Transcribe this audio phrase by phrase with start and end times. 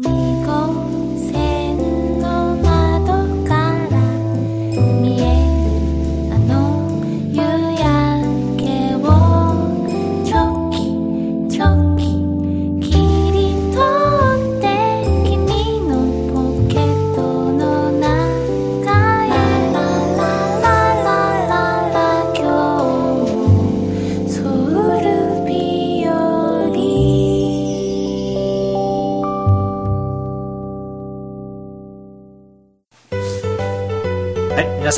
[0.00, 0.87] 2号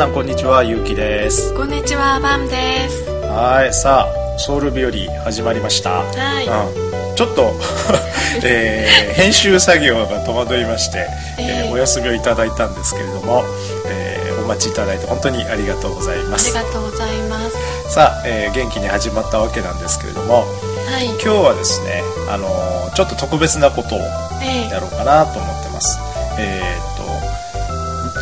[0.01, 1.53] さんこんにちは、ゆうきです。
[1.55, 3.05] こんにちは、バムです。
[3.27, 5.91] はい、さあ、ソウル日和始まりました。
[6.01, 6.47] はい。
[6.47, 7.53] うん、ちょっと、
[8.43, 11.07] えー 編集作業が戸惑いまして、
[11.39, 13.45] えーええお休みをいただいたんですけれども、
[13.89, 16.55] えーお待ちいただいて本当にありがとうございまありす。
[16.55, 17.93] がとうございます。
[17.95, 21.05] さあ、えー元気に始まったわけなんですけれども、はい。
[21.05, 23.99] 今日はですね、あのーちょっと特別なことを
[24.43, 25.60] ええやろうかなと思って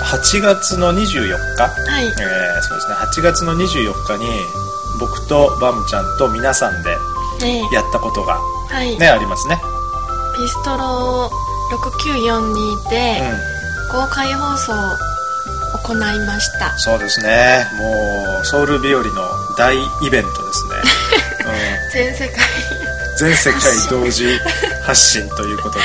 [0.09, 2.07] 8月の24日、はい。
[2.07, 2.95] えーそうですね。
[2.95, 4.27] 8月の24日に
[4.99, 6.97] 僕とバムちゃんと皆さんで
[7.45, 7.63] ええ。
[7.75, 8.99] やったことがはい。
[8.99, 9.61] ねありますね。
[10.37, 11.31] ピストロ
[11.71, 14.09] 6942でうん。
[14.09, 14.77] 公開放送を
[15.85, 16.77] 行いました。
[16.79, 17.67] そうですね。
[17.79, 19.11] もうソウル日和の
[19.59, 20.71] 大イベントですね、
[21.93, 22.45] 全世界。
[23.11, 24.39] うん、全世界同時
[24.85, 25.85] 発信ということで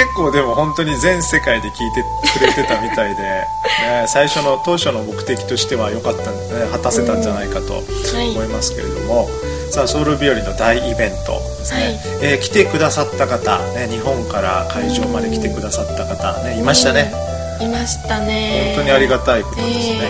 [0.00, 2.02] 結構でも本当に全世界で聞いて
[2.38, 3.20] くれてたみたいで、
[3.84, 6.38] ね、最初の当初の目的としては良かった、ね、
[6.72, 7.80] 果たせたんじゃないかとは
[8.22, 8.30] い。
[8.30, 9.28] 思いますけれども、
[9.70, 12.00] さあソウル日和の大イベントですね、はい。
[12.22, 17.12] えー来てくださった方、ね、日本から会場まで来てくださった方、ね、いましたね、
[17.60, 18.72] いましたね。
[18.76, 20.00] 本当にありがたいことですね、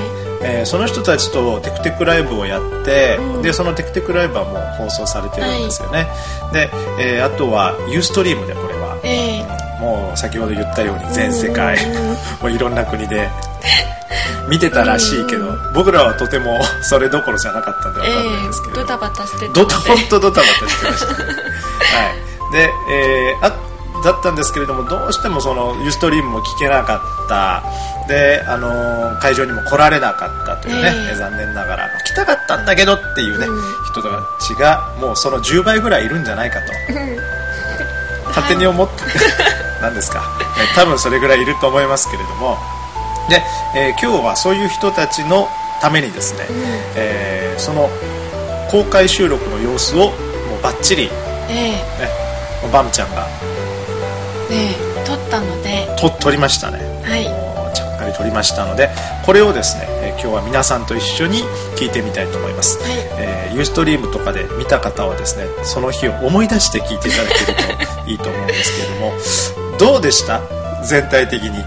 [0.43, 0.67] えー。
[0.67, 3.43] その人たちとテクテクライブをやって、うん。
[3.43, 6.07] でそのテクテクライブはもう放送されてるんですよね、
[6.53, 8.97] で、えーあとはユーストリームでこれは。
[9.03, 12.07] ええもう先ほど言ったように全世界うん。
[12.13, 13.29] もういろんな国で
[14.49, 21.25] 見てたらしいけど僕らはとてもそれどころじゃなかったんでえ分かんないんですけえれどドタバタしてたドタ本当ドタバタしてました。
[21.25, 21.33] ねは
[22.51, 22.53] い。
[22.53, 23.71] で、えーあ
[24.03, 27.63] だったんですけれどもどうしてもそのユーストリームも聞けなかった。
[28.09, 31.91] で、あのー会場にも来られなかったというね、ええ残念ながら。
[32.07, 33.85] 来たかったんだけどっていうね、うん。
[33.93, 34.09] 人た
[34.43, 36.73] ちがもうその10倍ぐらいいるんじゃないかと。
[38.29, 38.95] 勝手に思って
[39.81, 40.25] 何ですか、ね
[40.75, 42.59] 多分それぐらいいると思いますけれども。
[43.29, 43.43] で、
[43.75, 45.49] えー今日はそういう人たちの
[45.81, 46.47] ためにですね、
[46.97, 47.91] えーその
[48.71, 50.13] 公開収録の様子をも
[50.59, 51.11] うバッチリ、ね、
[51.49, 52.09] え。
[52.63, 53.27] もうバムちゃんが
[54.51, 56.79] えええ撮ったので、と撮りましたね。
[57.05, 57.25] はい。
[57.75, 58.91] ちゃっかり撮りましたので
[59.25, 61.45] これをですね、えー今日は皆さんと一緒に
[61.77, 62.93] 聞いてみたいと思います、はい。
[63.17, 67.47] えーユーストリームとかで見た方はですねその日を思い出して聞いていただける
[68.05, 69.13] といいと思うんですけれども
[69.81, 70.41] どうでした？
[70.85, 71.65] 全体的に。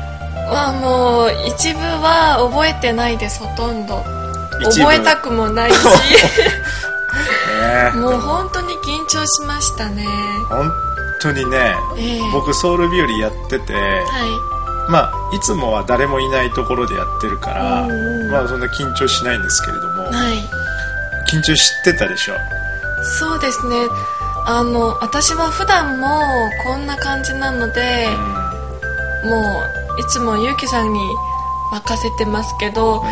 [0.52, 4.04] まあもう一部は覚えてないですほとんど。
[4.72, 5.76] 覚えたくもないし。
[7.94, 10.06] ねもう本当に緊張しましたね。
[10.50, 10.72] 本
[11.22, 12.22] 当にねええ。
[12.32, 17.60] 僕ソウル日和やってて、はまあいつもは誰もいないところでやってるから、
[18.32, 20.50] まあそんな緊張しないんですけれども、いはい。
[21.32, 22.34] 緊張してたでしょ？
[23.20, 23.76] そうですね
[24.46, 26.08] あの私は普段も
[26.66, 28.08] こんな感じなので、
[29.26, 29.40] も
[29.98, 31.00] ういつもゆうきさんに
[31.72, 33.04] 任せてますけど、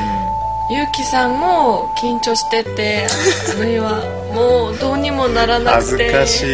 [0.70, 3.08] ゆうきさんも緊張してて
[3.50, 4.02] あるいは
[4.34, 6.08] もうどうにもならな恥くて。
[6.08, 6.46] ずかしい。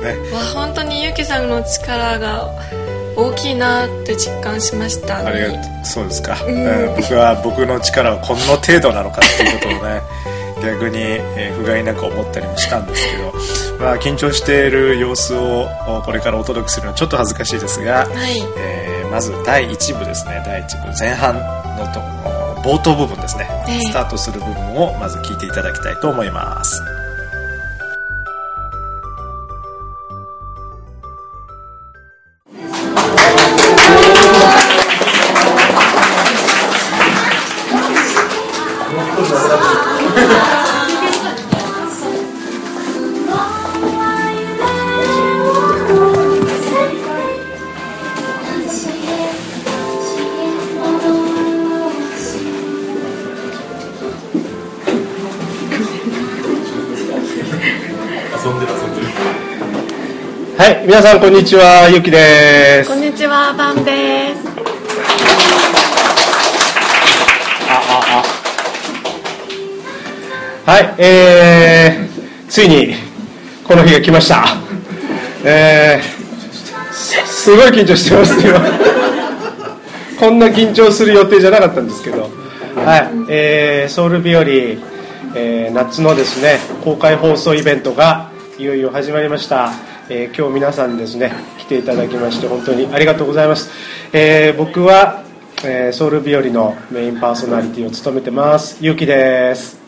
[0.00, 0.16] ね。
[0.32, 2.48] わ本当にゆうきさんの力が
[3.16, 5.24] 大きいなって実感しました。
[5.26, 5.60] ありがとう。
[5.84, 6.94] そうですか、うん。
[6.96, 10.02] 僕は僕の力はこの程度なのかっていうことをね
[10.62, 13.32] 逆に、えー不甲斐なく思ったりもしたんですけど、
[13.84, 18.40] まあ、緊張している様子をおこれからお届けするのはちょっと恥ずかしいですが、はい。
[18.56, 20.42] えーまず第1部ですね。
[20.44, 22.00] 第1部前半のと
[22.68, 23.80] 冒頭部分ですね、ええ。
[23.82, 26.93] スタートする部分をまず聞いていただきたいと思います
[60.56, 62.88] はい、皆さんこんにちは、ゆきです。
[62.88, 62.94] こ。
[62.94, 64.46] んにちはバンです。
[70.64, 72.94] はい、えー、ついに
[73.66, 74.44] この日が来ました。
[75.44, 78.60] えー、すごい緊張してます今
[80.20, 82.30] こんな緊張する予定じゃなかったんですけど。
[82.76, 84.94] はい、えー、ソウル日和、えー
[85.72, 89.72] 夏のですね公開放送イベントがいよいよ始まりました、
[90.08, 93.70] えー今日皆さんですね来ていただきまして本当にありがとうございます、
[94.12, 95.24] えー僕は、
[95.64, 99.82] えーソウル日和のメインパーソナリティを務めてますゆうきです。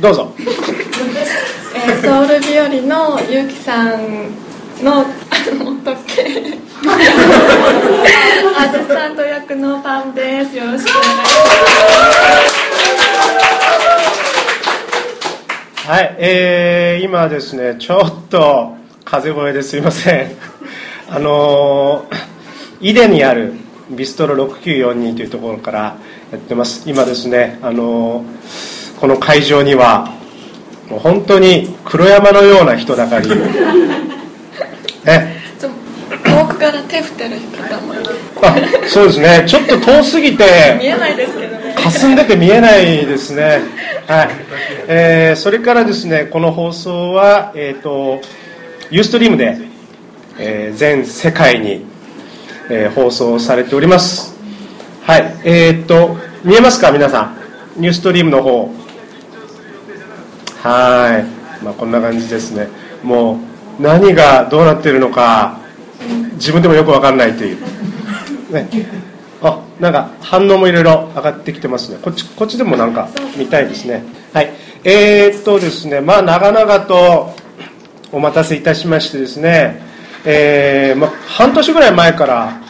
[0.00, 0.32] どうぞ。
[0.38, 4.30] えーソウル日和のゆうきさん
[4.82, 5.06] のおっ
[5.82, 6.22] とっけ。
[8.56, 10.56] アシスタント役のパンです。
[10.56, 11.97] よろしくお願いし
[15.88, 18.76] はい、えー、今ですね、ちょっと
[19.06, 20.32] 風声ですいません。
[21.08, 23.54] あのー、井出にある
[23.88, 25.78] ビストロ6942というところから
[26.30, 26.82] やってます。
[26.84, 30.10] 今ですね、あのーこの会場には、
[30.90, 33.30] もう本当に黒山のような人だかり。
[35.06, 37.94] ね、遠くから手振ってる方も
[38.42, 38.54] あ、
[38.86, 40.44] そうですね、ちょっと遠すぎ見て、
[40.82, 41.47] えないですけどね
[41.90, 43.60] 霞んでて見えないですね。
[44.06, 44.28] はい。
[44.88, 48.20] えーそれからですね、この放送は、えっ、と、
[48.90, 49.58] ユーストリームで、
[50.38, 51.86] えー全世界に、
[52.70, 54.36] えー放送されております。
[55.02, 55.34] はい。
[55.44, 56.92] えっ、と、見えますか？
[56.92, 57.80] 皆さん。
[57.80, 58.70] ニューストリームの方。
[60.62, 61.24] は
[61.60, 61.64] い。
[61.64, 62.68] まあ、こんな感じですね。
[63.02, 63.40] も
[63.78, 65.58] う、何がどうなってるのか、
[66.34, 67.56] 自分でもよくわかんないという。
[68.52, 68.68] ね。
[69.42, 71.98] あ、なんか反応もいろいろ上がってきてますね。
[72.02, 74.04] こっち、こっちでもなんか見たいですね。
[74.32, 74.50] はい。
[74.84, 77.34] えー、っとですね、まあ、長々と
[78.12, 79.80] お待たせいたしましてですね、
[80.24, 82.60] えー、まあ、半年ぐらい前から、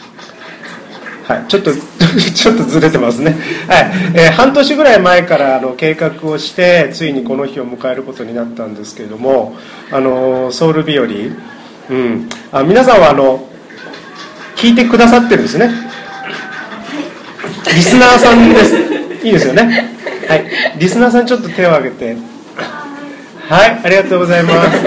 [1.23, 1.71] はい、ちょっと、
[2.33, 3.35] ちょっとずれてますね。
[3.67, 9.55] はい、えー半年ぐらい前からあの計画をして、ついにこの日を迎えることになったんですけれども、
[9.91, 11.07] あの、ソウル日和、う
[11.93, 13.47] ん、あ皆さんはあの、
[14.55, 15.88] 聞いてくださってるんですね。
[17.65, 18.75] リスナーさんです。
[19.25, 19.89] いいですよね。
[20.27, 20.45] はい、
[20.77, 22.17] リスナーさんちょっと手を挙げて。
[23.47, 24.77] はい、ありがとうございます。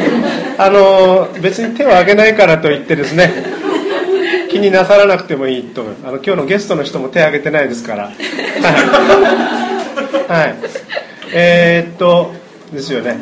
[0.59, 3.31] あの、別に手を挙げないからといってですね、
[4.53, 8.15] 気になさらなくてもいいと思うあの今日のゲストの人も手を挙げてないですからはい、
[10.29, 10.57] はい、
[11.33, 12.35] えーっと
[12.71, 13.17] ですよね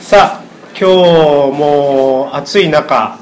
[0.00, 0.88] さあ今
[1.52, 3.20] 日も暑い中、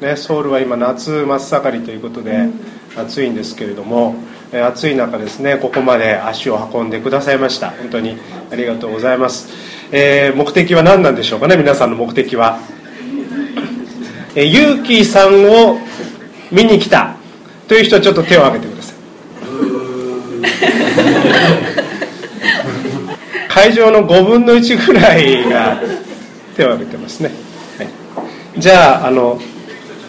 [0.00, 2.48] ね、ソウルは今夏真っ盛りということで
[2.96, 4.16] 暑いんですけれども
[4.60, 7.70] 暑い中ですねここまで足を運んでくださいました。
[7.70, 8.16] 本当に
[8.50, 9.48] ありがとうございます、
[9.92, 12.58] えー目的は何なんでしょうかね皆さんの目的は。
[14.34, 15.78] えーゆうきさんを
[16.50, 17.16] 見に来た。
[17.68, 18.94] という人はちょっと手を挙げてください。
[23.48, 25.80] 会場の5分の1ぐらいが
[26.56, 27.30] 手を挙げてますね、
[27.78, 27.84] は
[28.56, 29.40] い、じゃああの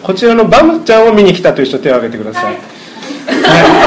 [0.02, 3.85] こちらのバムちゃんを見に来たという人手を挙げてください、はい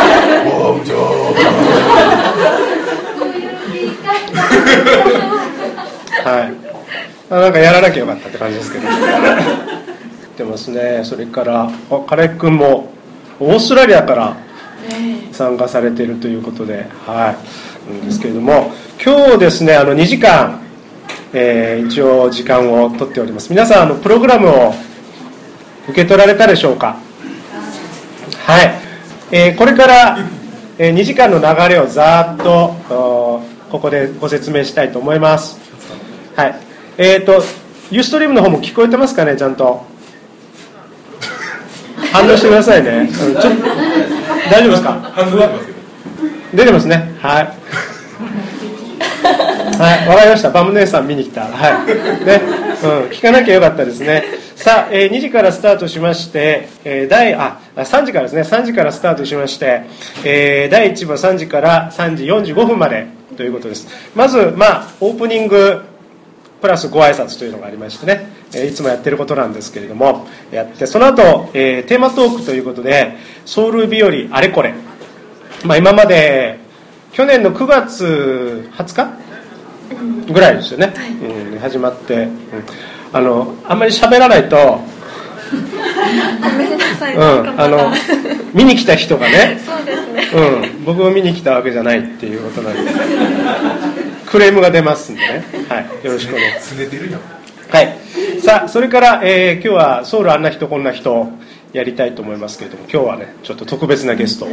[6.26, 6.50] あ
[7.30, 8.88] なんかやらなきゃよかったって感じですけど。
[8.88, 8.92] っ
[10.40, 12.92] てますねそれからあカレッ君も
[13.42, 14.38] オーストラリアから
[15.34, 17.36] 参加されているということでは
[17.90, 17.92] い。
[17.92, 18.72] なんですけれども
[19.04, 20.62] 今日ですねあの2時間、
[21.34, 23.50] えー一応時間を取っております。
[23.50, 24.74] 皆さんあのプログラムを
[25.90, 26.98] 受け取られたでしょうか？
[28.46, 28.72] はい、
[29.32, 30.18] えーこれから、
[30.78, 35.58] えー2時間の流れをざーっとおここでご説明したいと思います。
[36.36, 36.56] はい。
[36.98, 37.42] えっ、と
[37.92, 39.86] ユーストリームの方も聞こえてますかねちゃんと。
[42.12, 43.50] 反応してくださいね、うんちょ
[44.52, 44.98] 大丈夫ですか？
[46.54, 47.14] 出てますね。
[47.22, 47.50] はい。
[49.80, 50.50] はい、わかりました。
[50.50, 51.42] バム姉さん見に来た。
[51.42, 51.48] は
[52.22, 52.26] い。
[52.26, 52.42] ね、
[52.84, 54.24] うん、聞かなきゃよかったですね。
[54.56, 59.84] さあ、えー2時からスタートしまして、えー第、あ、あ3時からですね、3時からスタートしまして、
[60.26, 63.08] えー第1部は3時から3時45分まで
[63.40, 63.88] ということです。
[64.16, 65.82] まず、まあ、オープニング、
[66.60, 73.16] プラスご挨拶というのがありましてね、えーいつもやってることなんですけれども、やって、その後、えーテーマトークということで、
[73.46, 74.74] ソウル日和あれこれ。
[75.64, 76.60] まあ、今まで、
[77.14, 79.18] 去年の9月20
[80.28, 80.94] 日ぐらいですよね、
[81.54, 82.32] うん、始まって、うん
[83.12, 84.82] あのあんまり喋らないと、
[85.50, 87.92] ごめんなさい、うん、あの
[88.54, 90.28] 見に来た人がね、そうですね。
[90.34, 92.92] うん、僕を見に来たわけじゃないっていうことなんで
[94.26, 96.52] クレームが出ますんでね、はい、よろしくお願い。
[96.52, 96.76] します
[97.72, 101.28] はい、さあそれから、えー今日はソウルあんな人こんな人
[101.72, 104.52] やりたいと思いますけれども今日はねちょっと特別なゲストをお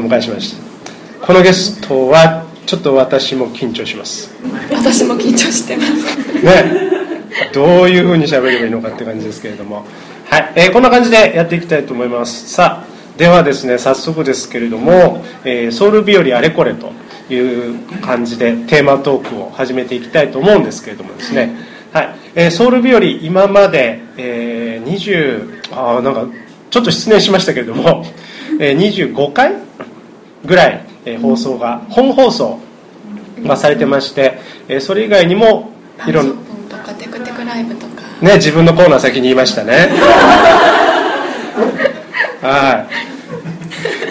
[0.00, 1.26] 迎えしました。
[1.26, 4.30] このゲストはちょっと私も緊張します。
[4.70, 6.44] 私も緊張してます。
[6.44, 6.99] ね
[7.52, 9.86] どういうふうに喋ればいいのかって感じですけれども。
[10.28, 12.48] はい、えーこんな感じでやっていきたいと思います。
[12.50, 16.92] さあではですね早速ですけれども「えーソウル日和あれこれ」と
[17.32, 21.54] いう感じでテーマトークを始めていきたいと思うんですけれどもですね、
[21.92, 22.08] はい。
[22.36, 26.26] えーソウル日和今まで、えー20あーなんか
[26.70, 28.06] ちょっと失念しましたけれども、
[28.60, 29.54] えー25回
[30.46, 32.60] ぐらい、えー放送が本放送
[33.44, 35.72] がされてまして、えーそれ以外にも
[36.06, 36.34] いろんな
[37.60, 38.02] イブとか。
[38.20, 39.88] ね自分のコーナー先に言いましたね。
[42.42, 42.94] はい。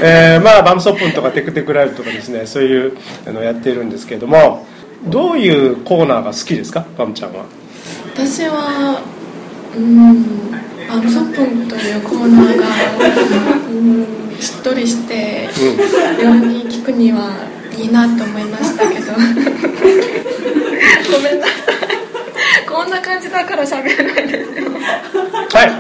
[0.02, 2.94] えーまあバムソップンとかテクテクライブとかですねそういう
[3.28, 4.66] あのやっているんですけれども
[5.06, 6.86] どういうコーナーが好きですか？
[6.98, 7.44] バムちゃんは。
[8.16, 9.02] 私は
[9.78, 10.26] うん
[10.90, 12.66] アムソップンというコーナーが、
[13.70, 14.06] うん、
[14.40, 15.44] しっとりして
[16.24, 17.32] よに聞くには
[17.78, 19.14] いいなと思いましたけど。
[21.12, 21.59] ごめんなさい
[22.80, 24.72] こんな感じだから喋れないですよ。
[24.72, 25.72] はい。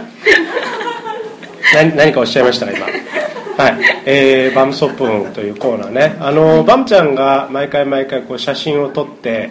[1.73, 2.85] 何何かおっしゃいましたか今？
[3.57, 6.17] はい、えーバムソップンというコーナーね。
[6.19, 9.49] あのバムちゃんが毎回毎回こう写真を撮って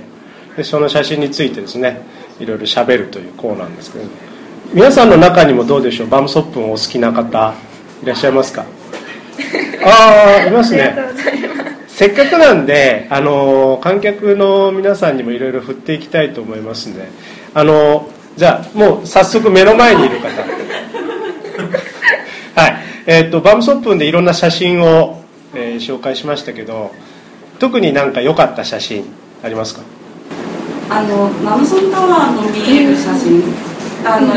[0.58, 2.02] でその写真についてですね
[2.38, 4.04] いろいろ喋るというコーナーなんですけど
[4.74, 6.08] 皆さんの中にもどうでしょう？
[6.08, 7.54] バムソップンお好きな方
[8.02, 8.66] いらっしゃいますか？
[9.86, 10.94] ああいますね。
[11.86, 17.08] せっかくなんであの観客の皆さんにもいろいろ振っていきたいと思いますんで
[17.54, 20.28] あのじゃあもう早速目の前にいる方。
[22.60, 22.76] はい。
[23.06, 25.22] えっとバムソップンでいろんな写真を、
[25.54, 26.92] えー紹介しましたけど
[27.58, 29.04] 特になんか良かった写真
[29.42, 29.80] ありますか？
[30.90, 33.42] あのマムソンタワーの見える写真。
[34.04, 34.32] あの、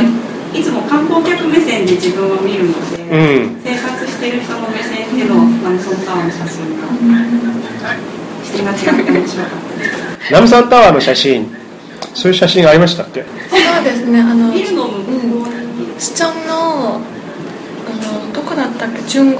[0.57, 3.61] いつも観光客目線で自分を見るので、うん。
[3.63, 6.87] 生活してる人の目線でのマムソンタワーの写真が
[8.43, 9.85] 視点が違って面白かったで
[10.27, 10.33] す。
[10.33, 11.47] ナムサンタワーの写真
[12.13, 13.23] そういう写真ありましたっけ？
[13.23, 13.27] そ
[13.81, 19.01] うですねあのビルの向こうに市長のあのどこだったっけ？
[19.03, 19.37] 中宮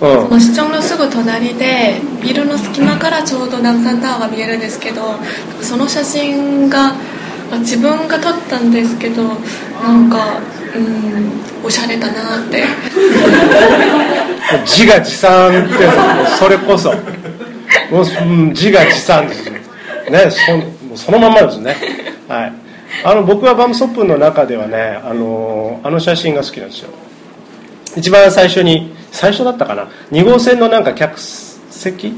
[0.00, 0.30] うん。
[0.30, 5.16] の市長のすぐ隣でビルの隙間からちょうど南山タワーが見えるんですけど
[5.60, 6.94] その写真が
[7.50, 9.24] まあ自分が撮ったんですけど
[9.82, 10.40] なんか
[10.74, 12.64] うんおしゃれだなって。
[14.64, 15.74] 自画自賛って
[16.38, 16.92] それこそ。
[17.90, 19.60] もううん自画自賛ですね。
[20.10, 20.38] ねそ
[20.98, 21.76] そのまんまですね。
[22.28, 22.52] はい。
[23.04, 26.90] あの僕はバムソップンの中ではねあのあの写真が好きなんですよ。
[27.96, 29.88] 一番最初に最初だったかな。
[30.10, 32.08] 2号線のなんか客席？
[32.08, 32.14] うん。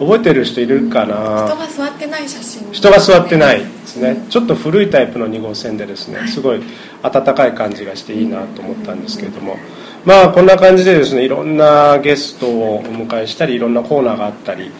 [0.00, 1.46] 覚えてる人いるかな？
[1.46, 2.72] 人が座ってない写真。
[2.72, 4.24] 人が座ってないですね。
[4.30, 6.62] ちょっと古いタイプの2号線でですねすごい
[7.02, 9.56] 温かい感じがしていいなと思ったんですけれども。
[10.04, 14.70] まあこんな感じでですねいろんなゲストをお迎えしたりいろんなコーナーがあったり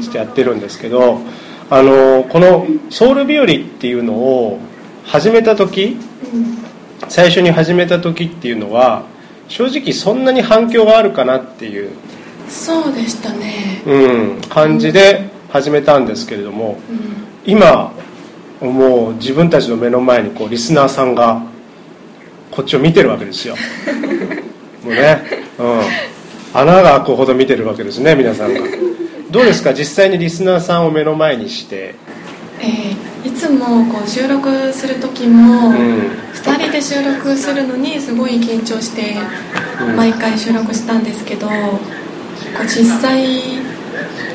[0.00, 1.20] してやってるんですけど
[1.70, 3.48] あのこの「ソウル日和」っ
[3.78, 4.58] ていうのを
[5.04, 5.96] 始めた時
[7.08, 9.04] 最初に始めた時っていうのは
[9.48, 11.90] 正直そんなに反響があるかなっていう、
[12.48, 13.82] そうでしたね。
[13.84, 16.78] うん、感じで始めたんですけれども、
[17.44, 17.92] 今
[18.60, 21.42] もう自分たちの目の前にこうリスナーさんが
[22.50, 23.56] こっちを見てるわけですよ。
[24.84, 25.22] もうね、
[25.58, 25.80] うん、
[26.52, 28.60] 穴が開くほど見てるわけですね皆さんが
[29.30, 29.72] どうですか？
[29.72, 31.94] 実際にリスナーさんを目の前にして。
[32.60, 35.74] えーいつもこう収録する時も、ん。
[35.74, 39.14] 2人で収録するのにすごい緊張して
[39.94, 43.58] 毎回収録したんですけど、こう実際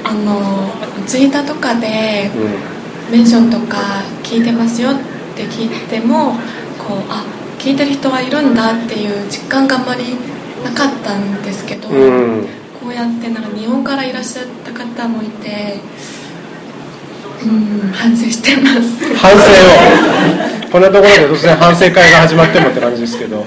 [0.03, 0.69] あの
[1.07, 2.29] ツイッターとかで
[3.09, 4.93] うメンションとか聞いてますよっ
[5.35, 6.33] て聞いても
[6.77, 7.25] こうあ
[7.57, 10.15] 聞いてる人がいるんだっていう実感があまり
[10.63, 12.47] なかったんですけど、ん、うん、
[12.85, 15.79] こうやってなんか日本からいらっしゃった方もいて
[17.43, 19.15] うん反省してます。
[19.15, 20.71] 反省を。
[20.71, 23.43] こんなところで突然反省会が始まってもって感じですけど。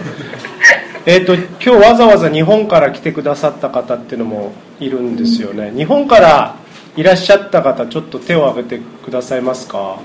[1.06, 5.70] えっ、と今日わざわざ日本から来てくださった方っていうのもいるんですよね。
[5.70, 6.56] 日本から
[6.96, 9.78] いらっしゃった方ちょっと手を挙げてくださいますか？
[9.78, 10.00] わ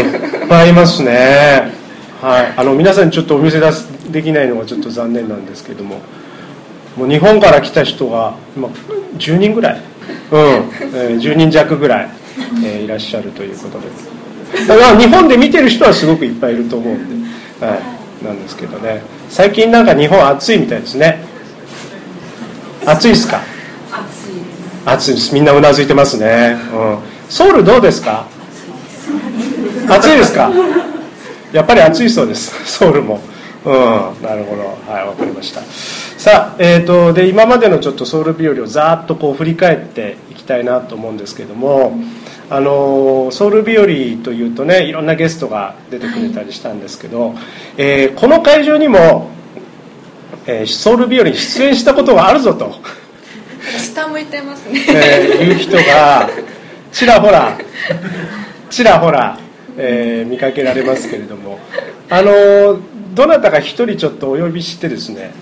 [0.00, 1.72] いっぱいいますね。
[2.20, 2.54] はい。
[2.56, 6.00] あの皆さんにちょっとお見せ出すできないのがちょっと残念なんですけども
[6.98, 8.68] もう日本から来た人が今
[9.16, 9.80] 10人ぐらい。
[10.30, 12.10] うん、えー10人弱ぐらい、
[12.64, 13.86] えーいらっしゃるということで。
[14.66, 17.22] だから日本で見てる人はすごくいっぱいいると思うん
[17.60, 17.76] で、は
[18.22, 19.02] い、なんですけどね。
[19.30, 21.22] 最近なんか日本暑いみたいですね。
[22.84, 23.40] 暑いですか？
[23.92, 24.90] 暑いです。
[24.90, 25.34] 暑いです。
[25.34, 28.26] みんなうなずいてますね、うん、ソウルどうですか？
[29.88, 30.32] 暑いです。
[30.34, 30.50] か？
[31.52, 32.52] やっぱり暑いそうです。
[32.66, 33.20] ソウルも
[33.64, 33.72] うん、
[34.22, 35.60] なるほど、はい、わかりました。
[35.62, 41.98] さあ、えっ、と、で、今までのちょっとソウル日和をざーっとこう振り返っていきたいなと思うんですけども。
[42.50, 43.84] あのソウル日和
[44.24, 47.34] というとね、いろんなゲストが出てくれたりしたんですけど、
[47.76, 49.28] えーこの会場にも。
[50.48, 52.74] えーソウル日和に出演したことがあるぞと、
[53.78, 56.28] 下向いてますねえーいう人が
[56.90, 57.58] ちらほら
[58.70, 59.38] ちらほら、
[59.76, 61.58] えー見かけられますけれども
[62.08, 62.78] あの
[63.18, 65.32] どなたか一人ちょっとお呼びしてですね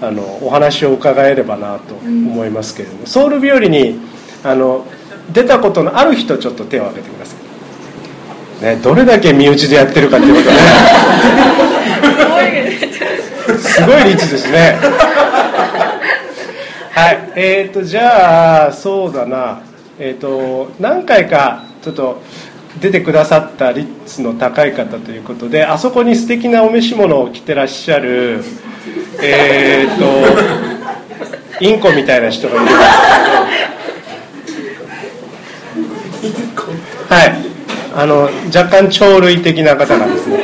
[0.00, 4.00] あのお話を伺えればなと思いますけれども、ソウル日和に
[4.42, 4.86] あの
[5.30, 7.36] 出たことのある人ちょっと手を挙げてくださ
[8.62, 10.56] い、ね、どれだけ身内でやってるかっていうことね。
[13.58, 14.78] すごい率ですね。
[16.92, 17.32] はい。
[17.36, 19.60] えー、とじゃあそうだな。
[19.98, 22.22] えっ、と何回かちょっと
[22.80, 28.42] 出てくださった率の高い方ということであそこに素敵なお召し物を着てらっしゃる
[29.22, 32.78] えっ、とインコみたいな人がいるんです。
[36.20, 37.36] けどはい。
[37.94, 40.38] あの若干鳥類的な方がですね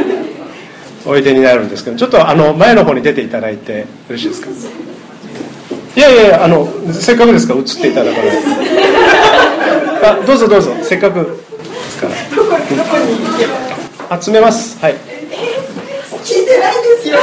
[1.06, 4.48] おいでになるんですけどちょっとあの前の方に出ていただいてよろしいですか？
[5.96, 8.30] いやいやいやあのせっかくですから映っていただかない
[10.00, 10.08] と。
[10.22, 11.44] あどうぞどうぞせっかく。
[14.20, 14.78] 集めます。
[14.80, 14.94] はい。
[14.94, 17.18] 聞いてないんですよ。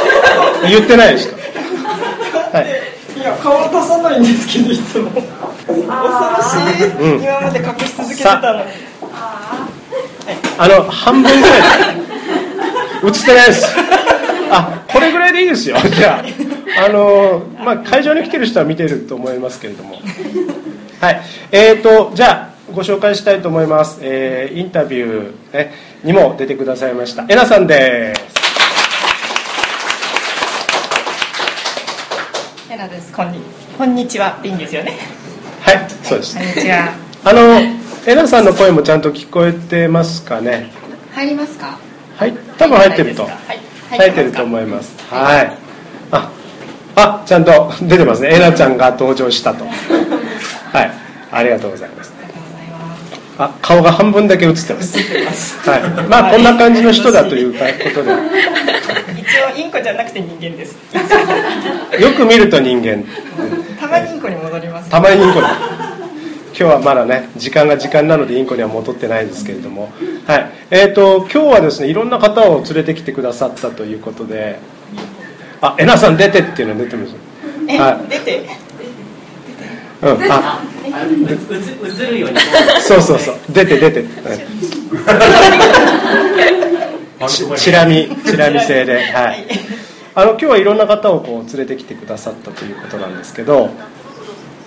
[0.67, 1.38] 言ってないですか
[2.57, 3.19] はい。
[3.19, 5.12] いや、顔出さないんですけど、いつも。
[5.12, 5.25] 恐
[5.67, 5.86] ろ
[6.43, 7.15] しい。
[7.15, 7.24] うん。
[7.24, 8.65] 今まで隠し続けてたのに。
[10.57, 11.62] あの半分ぐらい。
[13.03, 13.65] 映ってないです。
[14.51, 15.77] あこれぐらいでいいですよ。
[15.95, 16.24] じゃ
[16.77, 19.95] ああの、まあ、会場に来てる人は見てると思いますけれども。
[21.00, 21.21] はい。
[21.51, 27.25] えーとじゃあご紹介したいと思います、えーインタビュー、ね、にも出てくださいました。
[27.29, 28.22] えなさんです。
[32.67, 33.13] ヘラです。
[33.13, 33.39] こんに
[33.77, 34.39] こんにちは。
[34.41, 34.98] でいいんですよね。
[35.62, 36.36] はいそうです。
[36.36, 36.96] こんにちは。
[37.24, 37.41] あの
[38.08, 40.72] えなさんの声もちゃんと聞こえてますかね？
[41.13, 41.77] 入りますか？
[42.15, 43.24] はい多分入ってると。
[43.24, 43.60] はい。
[43.89, 44.97] 入ってると思います。
[45.08, 45.56] はい。
[46.12, 46.32] あ
[46.95, 48.32] あちゃんと出てますね。
[48.34, 49.65] えなちゃんが登場したと。
[49.65, 49.71] は
[50.82, 50.91] い。
[51.32, 52.11] ありがとうございます
[53.45, 54.97] あ顔が半分だけ映ってます。
[55.69, 55.82] はい。
[56.10, 57.60] まあこんな感じの人だというこ
[57.93, 58.12] とで。
[59.17, 60.75] 一応インコじゃなくて人間です。
[61.99, 63.04] よく見ると人間。
[63.80, 64.89] たまにインコに戻ります。
[64.89, 65.45] たまにインコに。
[65.47, 69.91] 今日はまだね時間が時間なのでインコには戻ってないですけれども。
[70.27, 70.49] はい。
[70.69, 74.60] えー、と今日はですねいろんな方を連れてきてくださったということで。
[75.63, 77.15] あえなさん出てっていうの出てます。
[77.67, 78.61] え、は出て？
[80.02, 80.32] うん。
[80.32, 82.40] あ映るように
[82.82, 83.36] そうそうそう。
[83.50, 84.04] 出て出て、
[87.58, 89.04] チラ見チラ見制で。
[89.12, 89.46] はい。
[90.14, 93.70] あの今日はいろんな方をこう連れてきてくださったということなんですけど。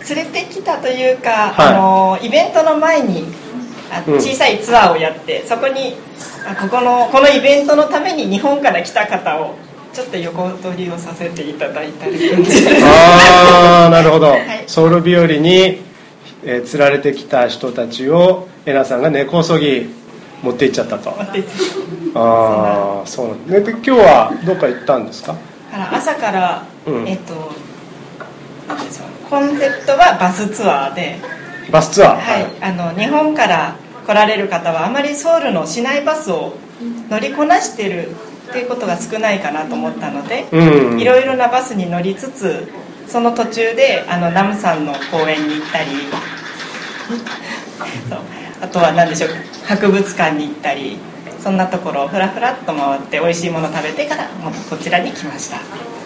[0.09, 1.75] 連れてきたというか、はい。
[1.75, 3.25] あのイベントの前に
[4.07, 5.97] 小さいツアーをやって、そこに
[6.47, 9.57] あここのこのイベントのために日本から来た方を
[9.95, 12.19] ちょっと横取りをさせていただいたり
[12.83, 14.39] ああなるほど、い。
[14.67, 15.83] ソウル日和に、
[16.45, 19.87] えー釣られてきた人たちをえなさんが根こそぎ
[20.43, 21.11] 持って行っちゃったと。
[22.17, 25.37] ああそうなんでで今日はどっか行ったんですか？
[25.73, 27.09] 朝から、うん。
[27.09, 27.53] えっと
[29.31, 31.19] コンセプトはバスツアーで、
[31.71, 32.21] バスツアー？
[32.21, 33.77] はい、あの日本から
[34.07, 36.53] 来られる方はあまりソウルの市内バスを
[37.09, 38.11] 乗りこなしてる
[38.49, 41.01] っていうことが少ないかなと思ったので、うん。
[41.01, 42.69] いろいろなバスに乗りつつ
[43.09, 45.91] その途中であのナムさんの公園に行ったり
[48.09, 48.19] そう。
[48.61, 49.31] あとは何でしょう
[49.67, 50.97] 博物館に行ったり
[51.43, 55.59] そんなところをふらふらっと回って美味しいもの食べてからもうこちらに来ました。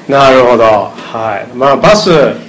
[0.09, 0.64] なるほど。
[0.64, 1.57] はい。
[1.57, 2.09] まあバス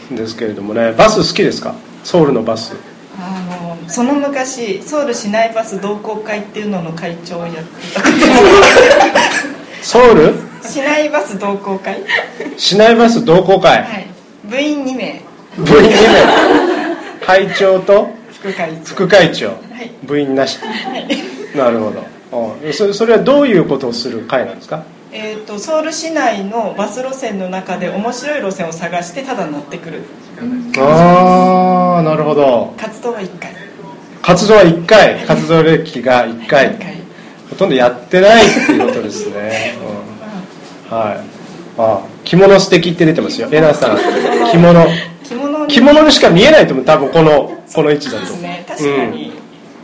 [0.09, 1.75] ですけれどもねバス好きですか？
[2.03, 2.73] ソウルのバス。
[3.19, 8.01] あのその昔ソウル市内バス同好会っていうのの会長をやってた。
[8.01, 8.07] こ
[9.43, 9.48] と
[9.81, 10.33] ソウル？
[10.63, 12.03] 市内バス同好会？
[12.57, 14.07] 市内バス同好会、はい。
[14.45, 15.21] 部員2名。
[15.57, 15.95] 部員2名。
[17.25, 18.09] 会長と？
[18.33, 18.85] 副会長。
[18.85, 19.51] 副会長、い。
[20.03, 20.59] 部員なし。
[20.59, 21.07] はい。
[21.57, 22.03] なるほど。
[22.31, 24.83] あそそれはどういうことをする会なんですか？
[25.11, 30.03] えー、とソウル市内のバス路線の中で面白い路線を探してただ乗ってくる。
[30.77, 32.73] ああなるほど。
[32.77, 33.51] 活動は1回。
[34.21, 35.15] 活動は1回。
[35.25, 36.67] 活動歴が1回。
[36.75, 36.95] 1回。
[37.49, 39.75] ほとんどやってないっていうことですね、
[40.91, 41.19] うん、はい。
[41.77, 43.47] あ着物素敵って出てますよ。
[43.51, 43.97] えなさん
[44.51, 44.85] 着物。
[45.23, 45.67] 着物に。
[45.73, 46.85] 着物にしか見えないと思う。
[46.85, 48.19] 多分このこの位置だと。
[48.21, 48.65] ですね。
[48.67, 49.31] 確かに、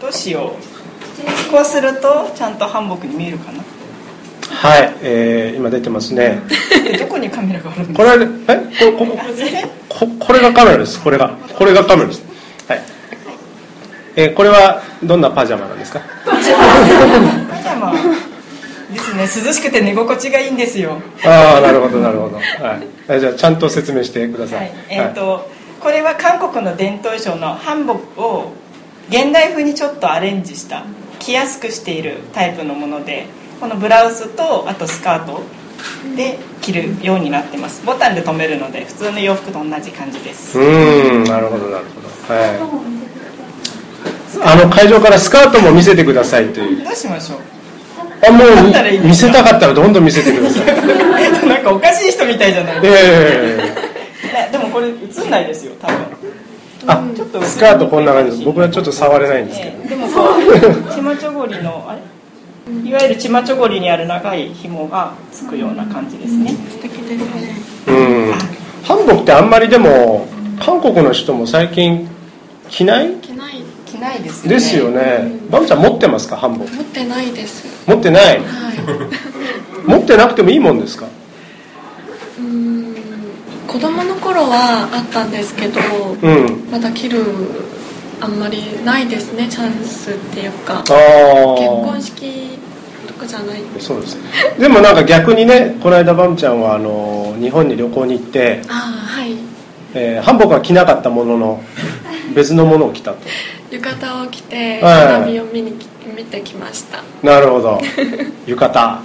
[0.01, 0.53] どうしよ
[1.49, 1.51] う。
[1.51, 3.63] こうするとちゃんと韓国に見えるかな。
[4.47, 6.39] はい、えー今出てますね。
[6.83, 8.09] で どこにカメラがあるんですこれ
[8.53, 8.91] え？
[8.91, 9.17] こここ
[9.89, 10.99] ここれがカメラです。
[11.01, 12.21] これがこれがカメラです。
[12.67, 12.81] はい、
[14.17, 16.01] えーこれはどんなパジャマなんですか？
[16.25, 16.57] パジャ
[17.79, 17.93] マ
[18.93, 19.45] ですね。
[19.45, 21.01] 涼しくて寝心地がいいんですよ。
[21.23, 22.87] ああなるほどなるほど、はい。
[23.09, 28.51] え、じゃあちゃんと説明してください、はい、えっ、と、これは韓国の伝統衣装のハンボクを
[29.09, 30.83] 現代風にちょっとアレンジした
[31.19, 33.27] 着やすくしているタイプのもので
[33.59, 35.41] このブラウスとあとスカート
[36.15, 37.85] で着るようになってます。
[37.85, 40.57] ボタンで留めるので普通の洋服と同じ感じです。
[40.57, 42.33] うーんなるほどなるほど。
[42.33, 42.85] はい。
[44.43, 46.83] あの会場からスカートも見せてくださいという。
[46.83, 47.54] どうしましょう
[48.27, 50.65] あもう見せたかったらどんどん見せてください。
[51.47, 52.81] なんかおかしい人みたいじゃない。
[52.81, 54.91] ですええか、ね、でもこれ映
[55.27, 55.95] んないですよ多分。
[56.87, 58.43] あちょっとスカートこんな感じです。
[58.43, 60.21] 僕はちょっと触れないんですけど、えーでもこ
[60.91, 62.89] うチマチョゴリのあれ？
[62.89, 66.51] いわゆるチマチョゴリにある長い紐がつくような感じですね。
[66.69, 67.55] 素敵ですね。
[67.87, 68.33] うん。
[68.87, 70.27] 韓国ってあんまりでも
[70.59, 72.07] 韓国の人も最近
[72.69, 73.11] 着ない？
[73.21, 73.53] 着ない。
[73.53, 73.64] 着
[74.05, 74.55] ないですよね。
[74.55, 75.39] ですよね。
[75.49, 77.65] バムちゃん持ってますか韓国持ってないです。
[77.87, 78.23] 持ってない？
[78.23, 78.45] はい。
[79.89, 81.05] 持ってなくてもいいもんですか？
[82.39, 82.95] うーん
[83.67, 85.79] 子供の頃はあったんですけど
[86.21, 86.67] うん。
[86.71, 87.23] まだ着る
[88.21, 90.81] あんまりないですねチャンスっていうか。
[90.87, 92.57] 結婚式
[93.07, 93.59] とかじゃない。
[93.79, 94.17] そうです
[94.59, 99.35] でもなんか逆にねこの間バムちゃんはあの日本に旅行に行って、ああはい。
[99.97, 101.61] えー、韓国は着なかったものの
[102.35, 103.17] 別のものを着たと
[103.71, 106.99] 浴衣を着てはい花火を見にき見てきました。
[107.23, 107.81] なるほど。
[108.45, 108.99] 浴衣、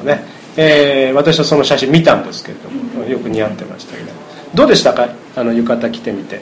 [0.00, 0.24] うんね。
[0.56, 2.68] えー私はその写真見たんですけれど
[3.00, 4.08] もよく似合ってましたけど。
[4.54, 5.08] どうでしたか？
[5.36, 6.40] あの浴衣着てみて。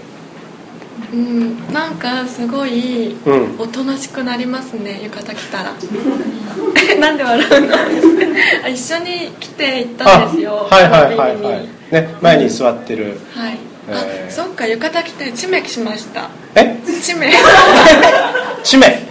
[1.12, 3.54] うんなんかすごいうん。
[3.59, 5.72] おとなしくなりますね浴衣着たら。
[6.90, 7.76] え なんで笑うの？
[8.64, 13.18] あ一緒に来て行ったんですよはいはいはいはい、ね、前に座ってる。
[13.35, 13.52] はい。
[13.52, 13.57] あ、
[13.90, 14.33] えー。
[14.33, 16.29] そっか浴衣着てチメしました。
[16.55, 16.77] え？
[17.03, 17.33] チメ。
[18.64, 19.03] チメ。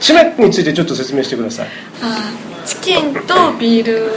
[0.00, 1.66] チメについてちょっと説明してください。
[2.02, 2.30] あ
[2.64, 4.10] チキンとビール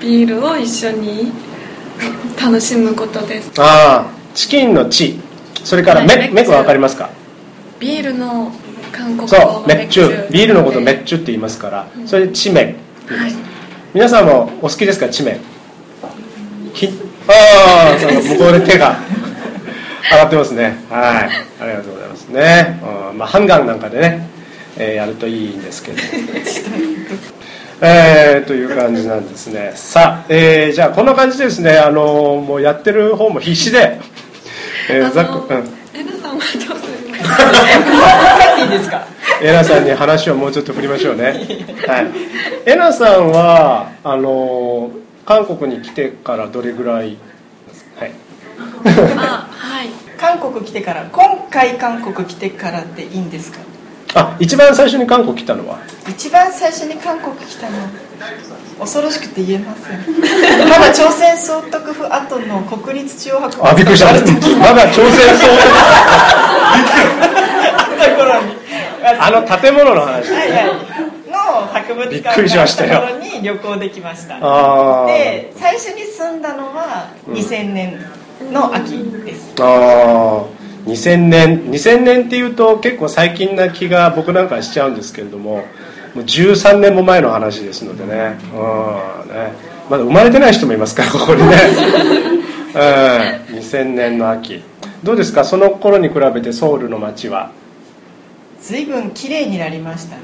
[0.00, 1.32] ビールを一緒に
[2.40, 3.50] 楽しむことです。
[3.58, 5.18] ああチキンのチ。
[5.64, 7.10] それからメはいメッチュメは分かりますか
[7.80, 8.52] ビールの
[8.92, 11.86] 韓国語そうメッチュビールのことメッチュって言いますから。
[12.06, 12.74] それでチメって
[13.10, 13.34] 言い
[13.94, 15.08] 皆さんもお好きですか？
[15.08, 15.38] チメ。
[16.74, 16.88] ひ
[17.28, 18.98] ああ向こうで手が
[20.10, 20.76] 上がってますね。
[20.90, 21.30] はい。
[21.62, 23.18] ありがとうございますね、うん。
[23.18, 24.28] まあ、ハンガンなんかでね、
[24.78, 25.98] えーやるといいんですけど。
[27.82, 29.72] えーという感じなんですね。
[29.74, 34.00] さあ、えーじゃあこんな感じでですねあのもうやってる方も必死で、
[34.90, 35.60] えーあざっくうん。
[35.60, 35.64] の
[35.94, 37.36] エナさんはどうするんですか？
[38.56, 39.06] 帰っていいですか
[39.42, 41.24] エナさんに話をもうちょっと振りましょうね。
[41.86, 42.06] はい。
[42.70, 44.90] エナさんはあの
[45.26, 47.18] 韓国に来てからどれぐらい？
[47.98, 48.12] はい。
[50.38, 53.58] 韓国来てから今回韓国来てからでいいんですか？
[54.14, 55.78] あ、一番最初に韓国来たのは？
[56.08, 57.76] 一番最初に韓国来たの
[58.78, 59.98] 恐ろしくて言えません。
[60.68, 64.12] まだ朝鮮総督府後の国立中央博物あ、びっくりした。
[64.12, 64.18] ま
[64.74, 65.52] だ朝鮮総あ
[67.82, 68.54] った頃に。
[69.18, 70.30] あの建物の話。
[70.32, 70.66] はいはい。
[71.30, 72.90] の博物館くりしましたよ。
[72.90, 74.38] があった頃に旅行できました。
[75.06, 77.98] で最初に住んだのは2000年
[78.52, 80.44] の秋です、ああ。
[80.88, 85.62] 2000年2000年っていうと結構最近な気が僕なんかしちゃうんですけれどもも
[86.16, 89.52] う13年も前の話ですのでね,、うん、ね。
[89.90, 91.56] まだ生まれてない人もいますからここにね、
[92.74, 92.78] う
[93.54, 94.62] ん、2000年の秋。
[95.02, 95.44] どうですか？
[95.44, 97.50] その頃に比べてソウルの街は？
[98.60, 100.22] 随分綺麗になりましたね。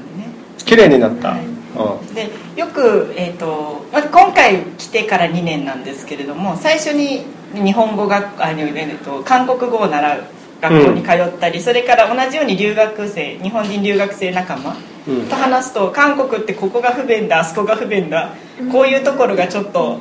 [0.65, 1.39] 綺麗になった、はい。
[1.39, 2.13] うん。
[2.15, 10.23] でよく、えーとまあ、今回来てから2年なんですけれども最初に日本語学あ、えーと韓国語を習う
[10.61, 14.75] 学校に通ったり、それから同じように留学生日本人留学生仲間
[15.07, 15.27] うん。
[15.27, 18.33] と話すと韓国ってここが不便だあそこが不便だ
[18.71, 19.99] こういうところがちょっと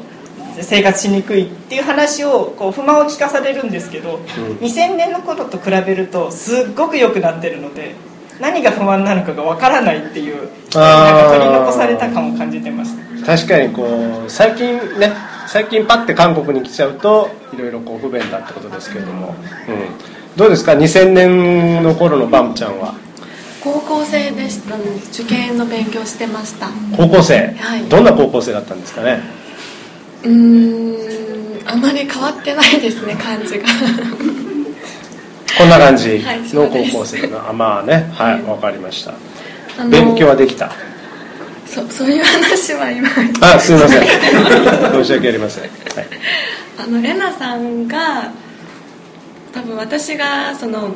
[0.61, 4.19] 生活しにくいっていう話をこう不満を聞かされるんですけど、
[4.61, 7.95] 2000年の頃と比べるとすっごく良くなってるので
[8.38, 13.27] 何が不満なのかがわからないっていうなんか取り残された感を感じてました。
[13.27, 15.12] 確かにこう最近ね
[15.48, 19.35] 最近パッて韓国に来ちゃうといろいろこう不便だってことですけれども、うん、
[20.37, 22.94] どうですか？2000年の頃のバムちゃんは。
[23.62, 26.68] 高校生でしたので受験の勉強してました。
[26.96, 27.85] 高校生、はい。
[27.85, 29.20] どんな高校生だったんですかね？
[30.24, 33.64] うーんあまり変わってないですね感じが。
[35.59, 38.11] こんな感じはいの高校生だな、あまあね。
[38.14, 39.14] はいわかりました。
[39.90, 40.72] 勉強はできた？
[41.72, 43.08] そそういう話は今
[43.40, 44.02] あすみません。
[44.92, 45.72] 申し訳ありません、はい、
[46.78, 48.30] あのレナさんが
[49.52, 50.94] 多分私がその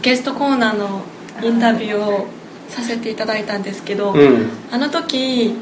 [0.00, 1.02] ゲストコーナーの
[1.42, 2.26] インタビューを
[2.70, 4.48] させていただいたんですけど、うん。
[4.70, 5.54] あの時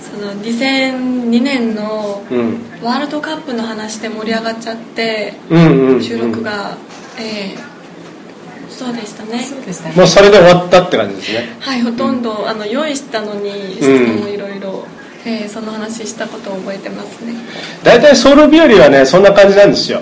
[0.00, 2.70] その2002年のうん。
[2.82, 5.34] ワールドカップの話で盛り上がっちゃって
[6.00, 6.78] 収録が、
[7.18, 7.69] ええ
[8.80, 9.42] そうでしたね。
[9.44, 9.94] そうでしたね。
[9.94, 11.56] もうそれで終わったって感じですね。
[11.60, 14.86] はいほとんど、あの用意したのに質問をいろいろ
[15.26, 17.34] ええその話したことを覚えてますね。
[17.84, 20.00] 大体ソウル日和はねそんな感じなんですよ。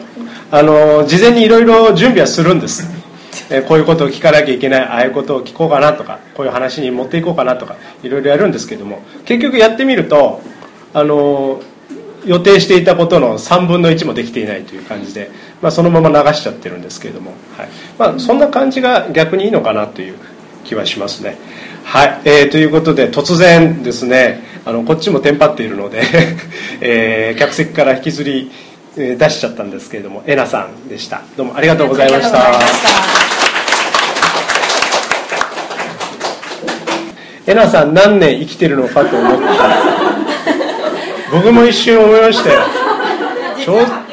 [0.52, 2.86] あの事前にいろいろ準備はするんです。
[3.50, 10.40] えーこういうことを聞かなきゃいけないああいうことを聞こうかなとかこういう話に持っていこうかなとかいろいろやるんですけども結局やってみると
[10.92, 11.60] あの
[12.26, 17.68] 予定していたことの3分の1もできていないという感じで、まあ、そのまま流しちゃってるんですけれども、はい。
[17.98, 20.14] まあ、そんな感じが逆にいいのかなという
[20.64, 21.36] 気はしますね。
[21.84, 26.02] はい、えーということで突然ですねあのこっちもテンパっているので、
[26.82, 28.50] えー客席から引きずり
[28.96, 31.22] えー出しちゃったんですけれどもえなさんでした。
[31.36, 32.52] どうもありがとうございました。
[37.46, 39.98] えなさん何年生きてるのかと思った。
[41.30, 42.60] 僕も一瞬思いましたよ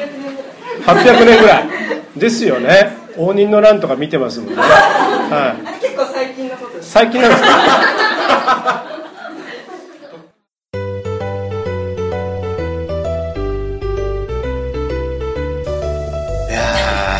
[0.86, 1.68] 800年ぐらい。
[2.16, 3.06] ですよね。
[3.18, 7.42] 応仁の乱とか見てますもんね、はい、結構最近のことです最近なんです。
[7.42, 7.48] か
[16.48, 17.18] いや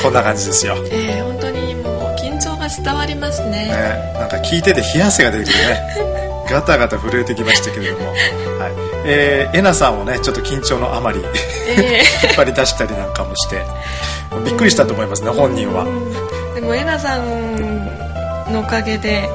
[0.00, 3.68] ーこんな感じですよ、ね、ええ本当にもう緊張が伝わりますね。
[4.14, 8.16] なんか聞いてて冷や汗が出てくるねガタガタ震えてきましたけれども、はい。
[9.04, 11.20] えー、えなさんをねちょっと緊張のあまり。
[11.68, 13.64] え引っ張り出したりなんかもして。
[14.44, 15.84] びっくりしたと思いますね本人は、
[16.54, 17.86] でもえなさん
[18.52, 19.28] のおかげで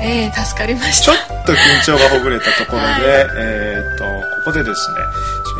[0.00, 3.02] ええ助かりましちょたっと緊張がほぐれたところで、 はい。
[3.38, 4.10] えー、とこ
[4.46, 4.96] こでですね、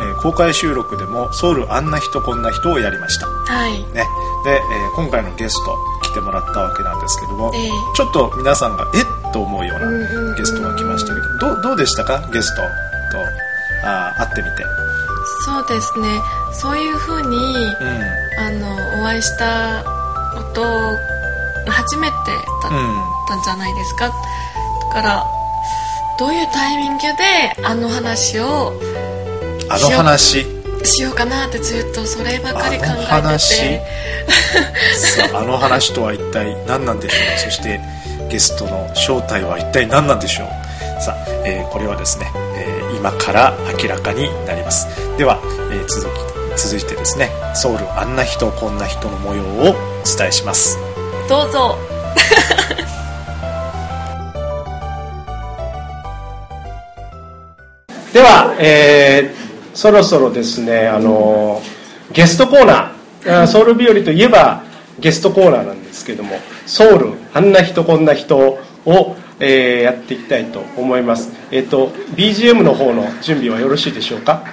[0.01, 3.83] えー公開収録でも「ソウルあんな人こんな人」をやりました、はい。
[3.93, 4.05] ね。
[4.45, 7.69] でえー今回のゲスト来てもらったわけなんですけども、ええ。
[7.95, 10.35] ちょっと皆さんがえっと思うよううんうんうなん。
[10.35, 12.29] ゲストが来ましたけど、どうどうでしたか？
[12.31, 12.67] ゲストと。
[13.85, 14.63] あー会ってみて。
[15.45, 16.21] そうですね。
[16.53, 18.23] そういうふうにうん。
[18.39, 19.83] あのお会いした
[20.35, 20.63] こと
[21.69, 22.15] 初めて
[22.63, 22.71] だっ
[23.27, 23.41] たん。
[23.43, 24.13] じゃないですか、だ
[24.93, 25.23] から
[26.19, 28.73] どういうタイミングであの話を
[29.69, 30.45] あの話？
[30.83, 33.49] しようかなってずっとそればかり考えて話？
[33.61, 33.81] て
[34.95, 37.39] さああの話とは一体何なんでしょう？
[37.39, 37.79] そして
[38.33, 40.47] ゲストの正体は一体何なんでしょう？
[41.01, 44.87] さあ、えーこれはですね、えー今から明らかになります。
[45.19, 45.39] では、
[45.71, 49.73] えー続き続いてですねソウルあんな人こんな人の模様をお
[50.17, 50.79] 伝えします。
[51.29, 51.77] どうぞ。
[58.13, 59.43] では、えー
[59.75, 61.59] そろそろですねあの
[62.11, 64.61] ゲストコーナーソウル日和といえば
[64.99, 66.35] ゲストコーナーなんですけども
[66.65, 68.59] ソウルあんな人こんな人を、
[69.39, 71.31] えーやっていきたいと思います。
[71.51, 74.43] えっ、と BGM の方の準備はよろしいでしょうか？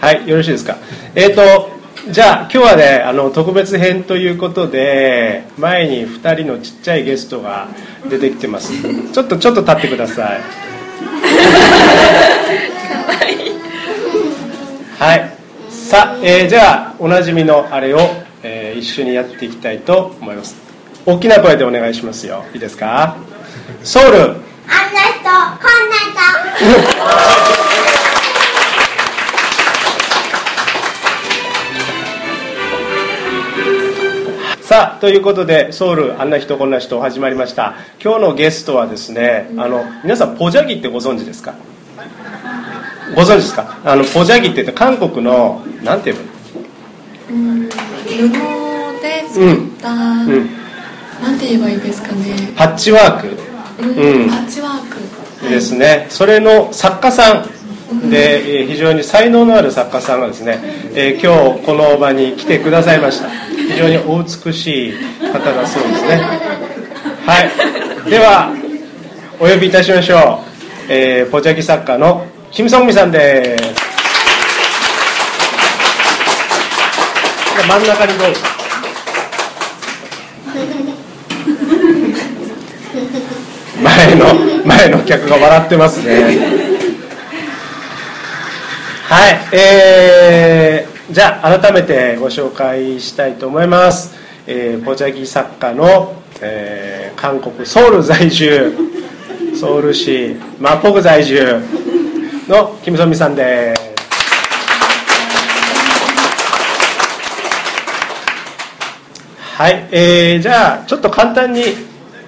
[0.00, 0.76] はいよろしいですか？
[1.14, 1.70] えっ、と
[2.10, 7.68] じゃあ今日はねあの特別編ということで前に2人のちっちゃいゲストが
[8.10, 8.72] 出てきてます。
[9.12, 10.40] ちょっとちょっと立ってください。
[14.98, 15.32] はい。
[15.70, 17.98] さあ、えーじゃあ、おなじみのあれを、
[18.42, 20.71] えー一緒にやっていきたいと思います。
[21.04, 22.44] 大きな声でお願いしますよ。
[22.54, 23.16] いいですか？
[23.82, 24.18] ソウル。
[24.18, 24.42] あんな人
[25.24, 26.62] こんな
[34.62, 37.74] さあ、ということで、ソウル、あんな人こんな人始まりました。
[38.02, 41.52] 今日のゲストはですね、あの、皆さん、ポジャギってご存知ですか？
[43.14, 43.76] ご存知ですか？
[43.84, 46.24] あの、ポジャギって言って韓国の、なんて言え
[47.30, 47.36] ばいい？
[47.38, 47.72] うん布
[49.02, 50.48] で作った、うん。
[51.22, 52.52] なんて言えばいいですかね。
[52.56, 53.28] パッチワーク。
[53.80, 53.88] うん、
[54.22, 54.28] うん。
[54.28, 54.78] パッチワー
[55.42, 55.48] ク。
[55.48, 58.10] ですね、それの作家さん。
[58.10, 60.58] で、えー非常に才能のある作家さんがですね、
[60.94, 63.28] えー今日この場に来てくださいました。
[63.28, 66.16] 非常にお美しい方だそうですね。
[67.26, 67.40] は
[68.06, 68.10] い。
[68.10, 68.52] では
[69.38, 70.40] お呼びいたしましょ
[70.88, 73.64] う、えーポチャギ作家のキム・ソンミさんです。
[77.68, 78.40] 真ん中にどうぞ
[84.02, 86.38] 前の前の客が笑ってますね。
[89.04, 94.14] はいえー、じゃあ改めてご紹介したいと思います、
[94.46, 98.72] えー、ポチャギ作家の、えー韓国ソウル在住
[99.54, 101.60] ソウル市マポグ在住
[102.48, 103.82] のキム・ソンミさんです。
[109.56, 111.62] はい、えー、じゃあちょっと簡単に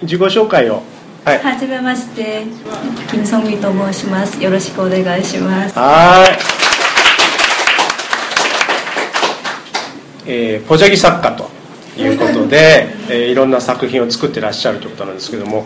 [0.02, 0.82] 自己紹介を
[1.24, 1.38] はい。
[1.38, 2.42] はじめまして、
[3.10, 4.42] キムソンミと申します。
[4.42, 5.78] よろしくお願いします。
[5.78, 6.26] は
[10.26, 11.48] い、えー、ポジャギ作家と
[11.98, 15.64] いうことで、えーいろんな作品を作ってらっしゃるということなんですけども、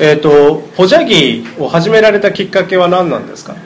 [0.00, 3.60] えー、とポジャギを始められたきっかけは何なんですか、そ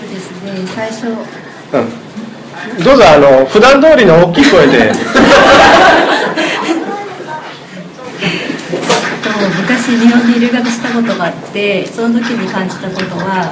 [0.00, 4.90] うですね、最初、うん、どうぞあの普段通りの大きい声で
[9.66, 13.50] と昔日本に留学したことがあって、その時に感じたことは、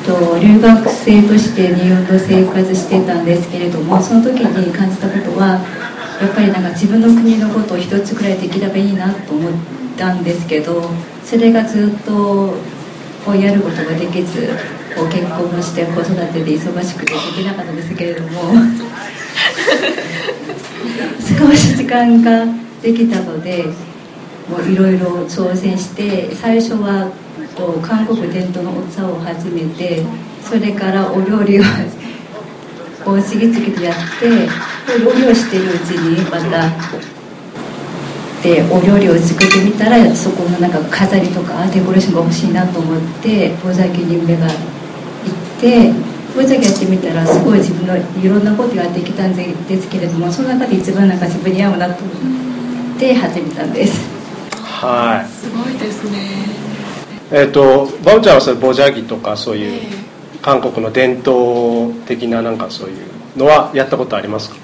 [0.00, 5.60] っと留学生として日本で生活してたんですけれども、その時に感じたことは、
[6.22, 9.52] やっぱりなんか自分の国のことを一つくらいできればいいなと思っ
[9.98, 10.88] たんですけど、
[11.22, 12.54] それがずっと
[13.26, 14.48] こうやることができず、
[14.96, 18.54] こう結婚もして子育てで忙しくてできなかったんですけれども。
[21.38, 22.46] 少し時間が
[22.82, 23.64] できたので
[24.70, 27.08] いろいろ挑戦して最初は
[27.82, 30.02] 韓国伝統のお茶を始めて
[30.42, 31.62] それからお料理を
[33.04, 36.70] こう次々とやってで料理をしているうちにまた
[38.42, 44.54] でお料理を作ってみたらそこのなんか飾りとかデコレーションが欲しいなと思って大崎に目が行っ
[45.60, 45.92] て
[46.36, 52.12] 大崎やってみたらすごい自分のいろんなことができたんですけれどもその中で一番なんか自分に合うなと思
[52.96, 54.00] って始めたんです。
[54.62, 55.28] はい。
[55.30, 56.18] すごいですね。
[57.30, 59.88] えっ、とバオちゃんはそれボジャギとかそういうえ
[60.42, 64.56] 韓国の伝統的ななんかそういうのはやったことありますか？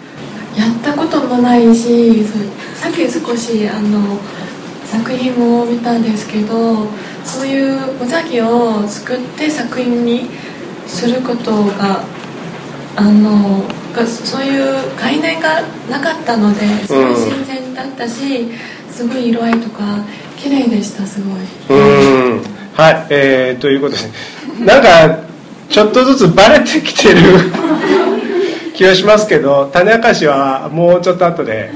[0.56, 2.24] やったこともないし
[2.74, 4.18] さっき少しあの
[4.84, 6.86] 作品も見たんですけど
[7.24, 10.28] そういうお座ぎを作って作品に
[10.88, 12.02] することが
[12.96, 13.62] あの
[13.94, 18.48] がそういう概念がなかったのですごい新鮮だったし、
[18.90, 20.04] すごい色合いとか
[20.36, 21.78] 綺麗でしたすごい。
[21.78, 22.42] うん。
[22.74, 24.64] はい、えー、ということで。
[24.64, 25.20] なんか
[25.68, 27.20] ちょっとずつバレてきてる
[28.74, 31.70] 気がしますけど種明かしはもうちょっと後で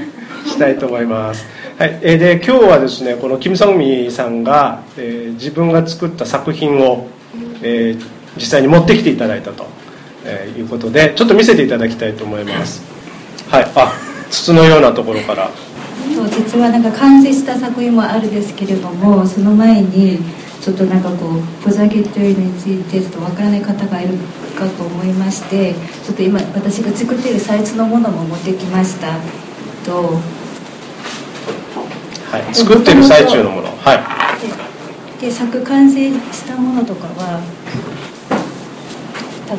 [0.45, 1.45] したいと思います、
[1.77, 7.07] はい、えーで今日はですねこのキム・ソンミさんが、えー自分が作った作品を、
[7.61, 9.65] えー実際に持ってきていただいたと、
[10.25, 12.81] えーいうことでちょっと見せていただきたいと思います。
[13.49, 13.71] はい。
[13.75, 13.93] あ
[14.29, 15.51] 筒のようなところから。
[16.31, 20.19] 実はなんか完成した作品もあるんですけれどもその前に
[20.61, 24.17] ちょっとなんかこうポザゲというのについてちょっとわからない方がいる
[24.57, 29.19] かと思いましてちょっと今私が作っているサイズのものも持ってきました。
[29.85, 30.17] と。
[32.31, 33.67] はい、作ってる最中のもの。
[33.77, 33.95] は
[35.19, 35.21] い。
[35.21, 37.39] で作完成したものとかは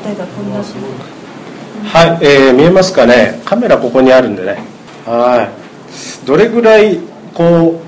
[0.04, 3.40] 例えばこんなはい、えー見えますかね？
[3.44, 4.58] カメラここにあるんでね。
[5.06, 6.26] はい。
[6.26, 6.98] どれぐらい
[7.34, 7.80] こ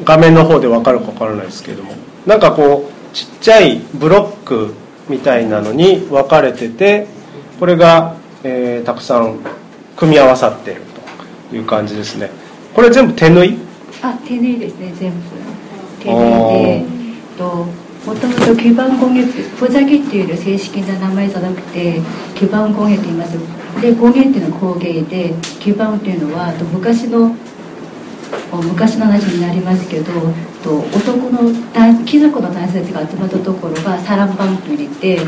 [0.00, 1.92] う画面の方で分かるか分からないですけれども。
[2.26, 4.74] なんかこうちっちゃいブロック
[5.08, 7.06] みたいなのに分かれてて
[7.58, 9.38] これが、えーたくさん
[9.96, 10.82] 組み合わさっている
[11.50, 12.30] という感じですね。
[12.74, 13.56] これ全部手縫い？
[14.02, 15.16] あ手縫いですね全部。
[16.02, 16.84] 手縫いで
[17.38, 17.66] と
[18.06, 22.00] もともと基盤工芸ってポザギっていう正式な名前じゃなくて
[22.34, 23.36] 基盤工芸って言います。
[23.80, 27.34] で工芸っていうのは工芸で基盤っていうのはと昔の
[28.52, 30.12] 昔の話になりますけど
[30.64, 31.52] と男の
[32.04, 35.18] 貴族の男性たちが集まったところがサランバンと入れて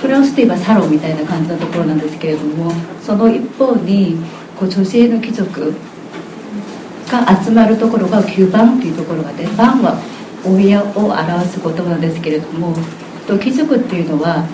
[0.00, 4.16] フランスといえばサロンみたいな感じのところなんですけれどもその一方に
[4.58, 5.74] こう女性の貴族
[7.10, 10.00] が集まるところが9番というところがで番は
[10.44, 12.74] 親を表す言葉ですけれども
[13.40, 14.44] 貴族っていうのは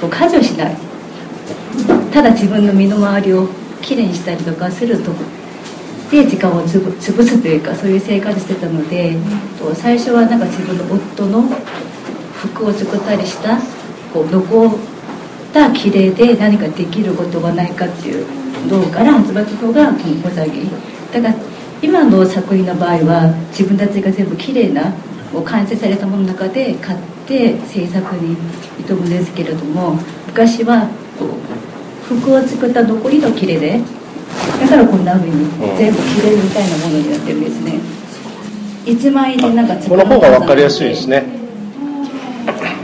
[0.00, 0.76] こう家事をしない
[2.12, 3.48] ただ自分の身の回りを
[3.80, 5.12] きれいにしたりとかすると
[6.10, 9.16] で時間をつぶ潰すというかそういう生活してたので
[9.74, 11.42] 最初はなんか自分の夫の
[12.34, 13.58] 服を作ったりした
[14.12, 14.70] こう残っ
[15.52, 18.26] た綺麗で何かできることがないかっていう
[18.68, 20.68] のから始まったのがこの小ザギ
[21.12, 21.34] だから
[21.82, 24.92] 今の作品の場合は自分たちが全部綺麗な
[25.32, 28.36] こう完成されたものの中で買って制作に
[28.86, 33.80] 挑むんですけれども昔はこう服を作った残りの綺麗で
[34.60, 37.80] だからこんな風に全部綺麗みたいなものになってるんですね。
[38.84, 41.24] 一枚でなんか作この方が分かりやすいですね。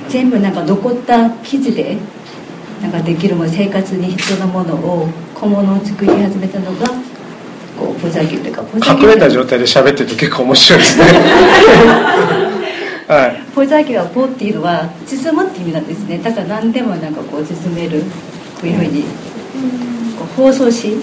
[0.08, 1.96] 全部なんか残った生地で
[2.82, 6.86] なんかできるもの生活に必要なものを小物を作り始めたのが
[7.98, 11.04] というかポザギ隠れた状態で喋ってると結構面白いですね。
[13.08, 13.42] はい。
[13.54, 16.20] ポザギはポっていうのは包むって意味なんですね。
[16.22, 18.02] だから何でもなんかこう包める
[18.60, 19.02] こういうふうに
[20.18, 20.96] こう包装紙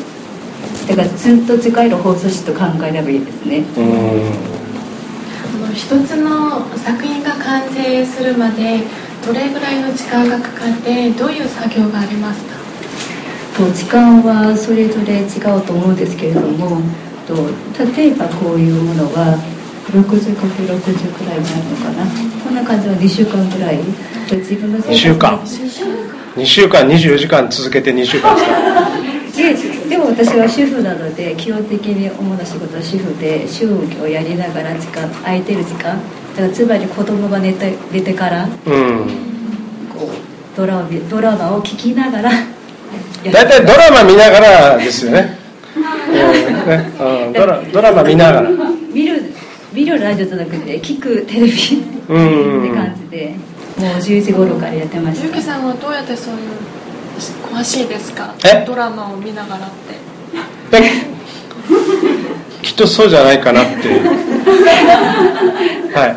[0.87, 3.63] だからずっと使える包装紙と考えればいいですね。
[3.77, 3.85] うん。
[5.65, 8.81] あの一つの作品が完成するまで
[9.25, 12.54] どれぐらいの時間がかかってどういう作業がありますか？
[13.57, 16.81] と時間はそれぞれ違うと思うんですけれども
[17.27, 17.33] と
[17.95, 19.37] 例えばこういうものは
[19.89, 22.05] 60×60 くらいになるのかな。
[22.43, 23.79] こんな感じは2週間ぐらい。
[24.27, 25.39] と自分の生活2週間。
[26.35, 26.87] 2週間。
[26.87, 29.85] 24時間続けて2週間ですか？
[29.85, 35.83] ででも私は主婦なので基本的に主な仕事は主婦で主婦をやりながら時間空いてる時間。
[36.35, 38.51] だからつまり子供が寝て寝てからうん。
[39.93, 42.31] こうドラマドラマを聞きながら
[43.31, 45.37] 大体ドラマ見ながらですよね,、
[45.75, 46.69] うん。
[46.69, 46.91] ね。
[47.27, 48.49] うん、ドラドラマ見ながら。
[48.93, 49.21] 見る
[49.73, 51.57] 見るラジオじゃなくて聞くテレビって
[52.13, 53.35] うん感じで
[53.77, 55.25] もう10時頃からやってました。
[55.25, 56.39] ゆうきさんはどうやってそういう
[57.53, 58.33] 詳しいですか？
[58.45, 58.63] え？
[58.65, 59.69] ドラマを見ながらっ
[60.71, 60.81] て。
[60.81, 60.89] で
[62.61, 63.71] きっとそうじゃないかなって
[65.93, 66.07] は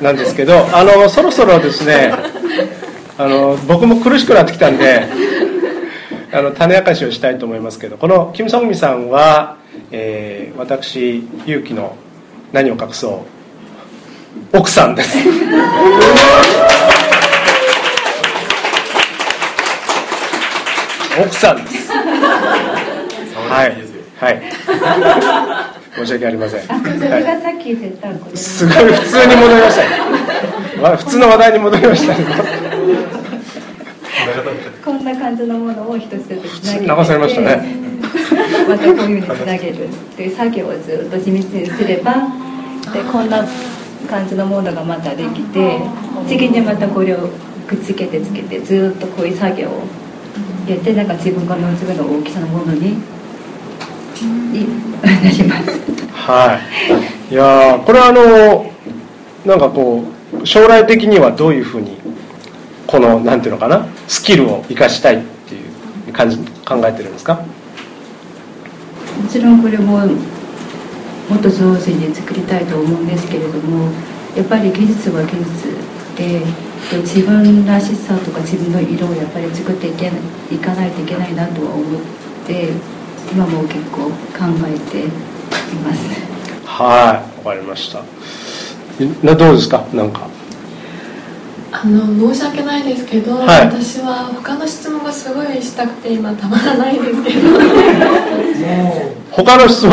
[0.00, 0.02] い。
[0.02, 2.12] なんですけどあのそろそろですね
[3.18, 5.06] あの僕も苦しくなってきたんで
[6.32, 9.56] あの種明かしをしたいと思いますけどこのキム・ソンミさんは、
[9.90, 11.96] えー私勇気の
[12.52, 13.24] 何を隠そ
[14.52, 15.16] う奥さんです。
[21.18, 21.90] 奥さんです。
[21.92, 23.76] はい。
[24.18, 24.40] はい。
[25.96, 29.82] 申し訳ありません、あそれはいがさっき言ったことすごい普通に戻りました。
[29.82, 29.88] ね
[30.82, 32.16] わ普通の話題に戻りました。
[32.16, 32.24] ね
[34.90, 37.90] こんな感じのものを一つずつつなげて流されましたね。
[38.68, 42.14] またこういうふうにつなげるという作業をずっと地道にすれば
[42.92, 43.46] でこんな
[44.08, 45.80] 感じのものがまたできて
[46.26, 47.28] 次にまたこれを
[47.68, 49.82] くっつけてつけてずっとこういう作業を
[50.68, 52.98] やってなんか自分が望むの大きさのものに
[54.52, 54.66] に
[55.02, 55.78] なります。
[56.12, 56.58] は
[57.30, 57.32] い。
[57.32, 58.72] いやーこれはあの
[59.46, 60.02] なんかこ
[60.42, 61.96] う将来的にはどういうふうに
[62.88, 65.58] このなんていうのかなスキルを生かしたいってい
[66.10, 66.36] う感じ
[66.66, 67.34] 考えてるんですか？
[67.34, 67.44] も
[69.30, 70.06] ちろんこれもも
[71.36, 73.88] っと上手に作りたいと思うんですけれども
[74.36, 75.76] やっぱり技術は技術
[76.16, 76.40] で
[76.90, 80.20] で自分らしさとか自分の色をやっぱり作っていけない
[80.56, 82.02] いかないといけないなとは思っ
[82.46, 82.70] て
[83.32, 84.10] 今も結構考
[84.66, 85.08] えてい
[85.84, 86.02] ます。
[86.66, 88.02] はいわかりました。
[89.22, 89.86] などうですか？
[89.92, 90.26] なんか
[91.72, 93.46] あの申し訳ないですけど、はい。
[93.66, 97.48] 私は他の質問がすごいしたくて今たまらないんですけど。
[99.30, 99.92] 他の質問。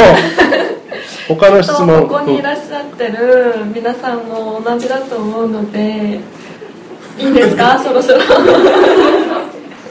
[1.28, 6.19] 他の質と問ここにいらっしゃってる皆さんも同じだと思うので
[7.19, 7.78] いいですか？
[7.84, 8.19] そろそろ。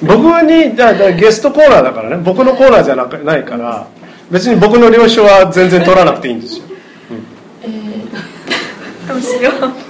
[0.03, 2.23] 僕にじゃゲストコーナーだからね。
[2.25, 3.87] 僕のコーナーじゃなくないから
[4.31, 6.65] 別に僕の了承は全然取らなくていいんですよ。
[7.63, 9.86] えー、どうしよう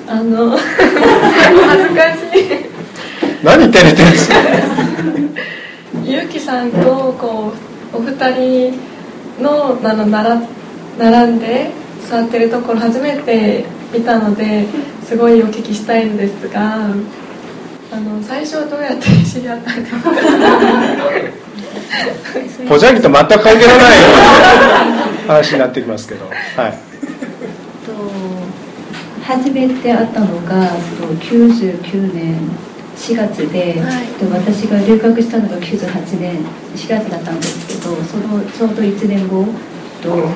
[0.09, 2.63] あの恥ずかしい。
[3.43, 4.35] 何照れてるんですか？
[6.05, 7.53] ゆうきさんとこ
[7.93, 8.79] うお二人
[9.43, 10.41] のあのなら
[10.99, 11.71] 並んで
[12.09, 14.67] 座ってるところ初めて見たので
[15.05, 16.89] すごいお聞きしたいんですがあ
[18.01, 20.11] の最初はどうやって知り合ったんですか？
[22.69, 23.99] ポジャギと全く関係のない
[25.27, 26.27] 話になってきますけど。
[26.27, 26.33] は
[26.69, 26.73] い。
[27.87, 27.93] と
[29.25, 32.39] 初めて会ったのがと99年
[32.97, 34.07] 4月で,、はい。
[34.19, 39.45] で私が留学したのが98年4月だったんですけどそのちょうど1年後
[40.03, 40.29] と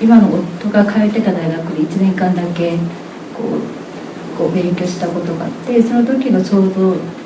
[0.00, 2.76] 今の夫が通ってた大学に1年間だけ
[3.34, 7.21] こうこう勉強したことがあってその時のちょうどえ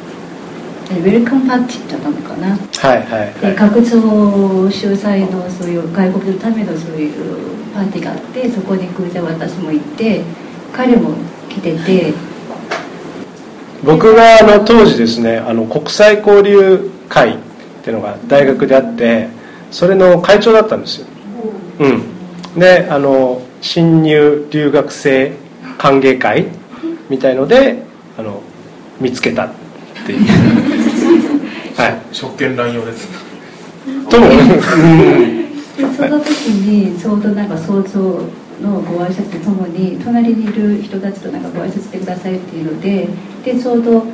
[0.95, 2.49] ウェルカムパーティーだったのかな。
[2.51, 3.34] はいはいはい。
[3.41, 10.22] で学長主催のそういう外国のためのそういうパーティーがあってそこに偶然私も行って
[10.72, 11.14] 彼も
[11.49, 12.14] 来てて。
[13.84, 17.39] 僕があの当時ですねあの国際交流会っ
[17.82, 19.28] ていうのが大学であって
[19.70, 21.07] それの会長だったんですよ。
[21.80, 22.59] うん。
[22.59, 25.32] であの新入留学生
[25.78, 26.47] 歓迎会
[27.09, 27.82] みたいので
[28.16, 28.41] あの
[29.01, 29.51] 見つけたっ
[30.07, 30.75] ていう
[31.76, 32.14] はい。
[32.14, 33.08] 職権乱用です。
[34.08, 34.16] と
[35.96, 37.98] その時にちょうどなんか早朝
[38.62, 43.08] のご挨拶とともに隣にいる人たちとなんかご挨拶してくださいっていうので
[43.44, 44.04] でちょうど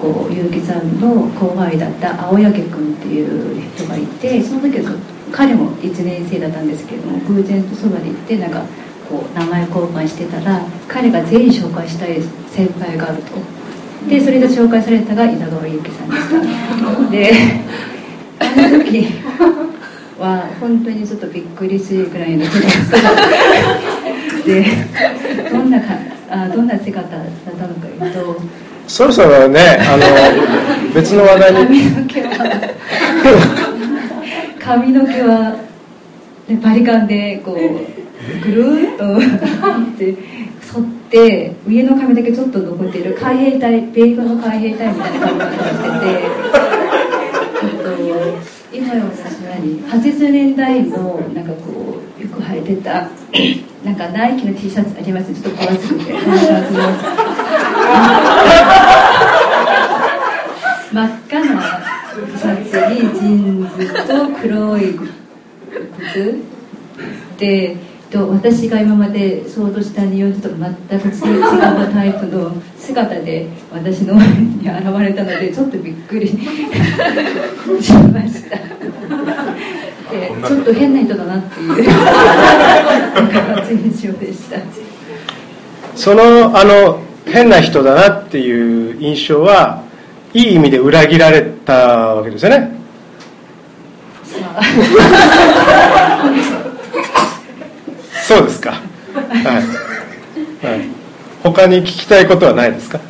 [0.00, 4.92] こう結城さんの後輩だった青柳君っていう人がいてその時は
[5.32, 8.62] 彼も1年生だったんですけども偶然とそばで行ってなんか
[9.08, 13.32] こう名前交換してたら彼が全員紹介したい先輩があると
[14.08, 17.10] でそれで紹介されたが稲川祐希さんでした。
[17.10, 17.32] で
[18.38, 19.06] あの時
[20.18, 22.58] は本当にちょっとびっくりするぐらいの人
[24.46, 24.64] で
[25.50, 25.86] どんなか
[26.30, 27.26] あどんな姿だっ
[27.58, 28.40] たのかいうと
[28.86, 31.82] そろそろねあの別の話題に。
[31.82, 32.68] 髪の毛は
[34.60, 35.56] 髪の毛は、
[36.48, 37.56] ね、バリカンでこう
[38.44, 40.16] ぐるーっとって沿
[41.12, 46.22] って上の髪だけちょっと残っている海兵隊米軍の海兵隊みたいな髪型をしてて
[47.60, 48.00] ちょっと
[48.72, 53.10] 今はさすがに80年代のなんかこうよく履いてた
[53.84, 55.34] なんかナイキの T シャツあります？
[55.34, 56.12] ちょっと分厚くて。
[60.92, 61.62] 真っ赤な
[62.38, 63.28] シャツにジー
[63.64, 64.98] ンズと黒い
[65.98, 66.36] 靴。
[67.38, 67.76] で
[68.12, 71.42] と私が今まで想像した日本人と全く違う
[71.92, 76.42] タイプの姿で私の前に現れたのでちょっとびっくりしま
[78.28, 78.58] した。
[80.10, 81.74] でちょっと変な人だなっていう
[83.82, 84.58] 印象でした。
[85.96, 89.82] そのあの変な人だなっていう印象は
[90.34, 91.72] いい意味で裏切られた
[92.14, 92.72] わけですよね
[98.26, 98.70] そうですか。
[98.72, 98.78] は
[100.62, 100.88] い、はい、
[101.42, 103.00] 他に聞きたいことはないですか？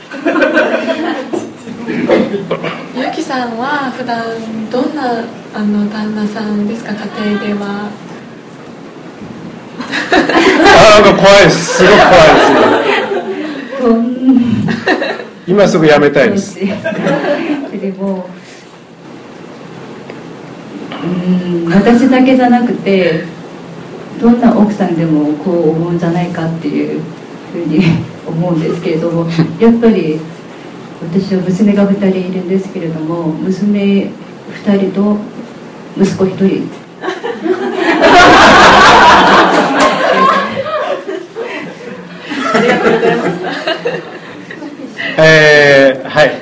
[2.96, 4.24] ゆきさんは普段
[4.70, 6.92] どんなあの旦那さんですか？
[6.92, 7.90] 家庭では。
[10.64, 12.40] あなんか怖いですすごく怖いで
[15.46, 16.58] す今すぐやめたいです。
[16.58, 16.70] で
[17.98, 18.26] も
[21.02, 23.24] うん私だけじゃなくて
[24.22, 27.00] どんな奥さんでもこう思うんじゃないかっていう
[27.52, 27.80] ふうに
[28.24, 29.26] 思うんですけれども
[29.58, 30.20] やっぱり
[31.12, 34.10] 私は娘が2人いるんですけれども娘2
[34.78, 35.16] 人と
[36.00, 36.70] 息子1人。
[45.18, 46.32] えーはい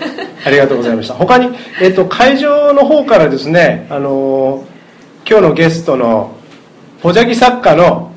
[0.45, 1.14] ありがとうございました。
[1.14, 1.51] 他に、
[1.81, 4.64] えっと会場の方からですねあの
[5.28, 6.33] 今日のゲストの
[7.03, 8.11] ポジャギ作家の、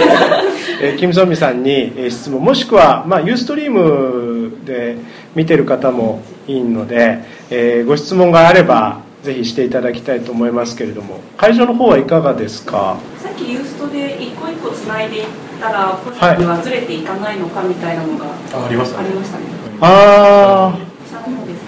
[0.82, 4.96] えーキム・ソンミさんにえー質問もしくは、まあ、ユーストリームで
[5.34, 7.18] 見てる方もいいので、
[7.50, 12.96] えーご質問があればぜひしていただきたいと思いますけれども会場の方はいかがですか？
[13.22, 15.24] さっきユーストで一個一個つないでいっ
[15.60, 19.44] たら個人にはずれていかないのかみたいなのがあありますありましたね。
[19.80, 20.74] あ
[21.10, 21.60] 下の方です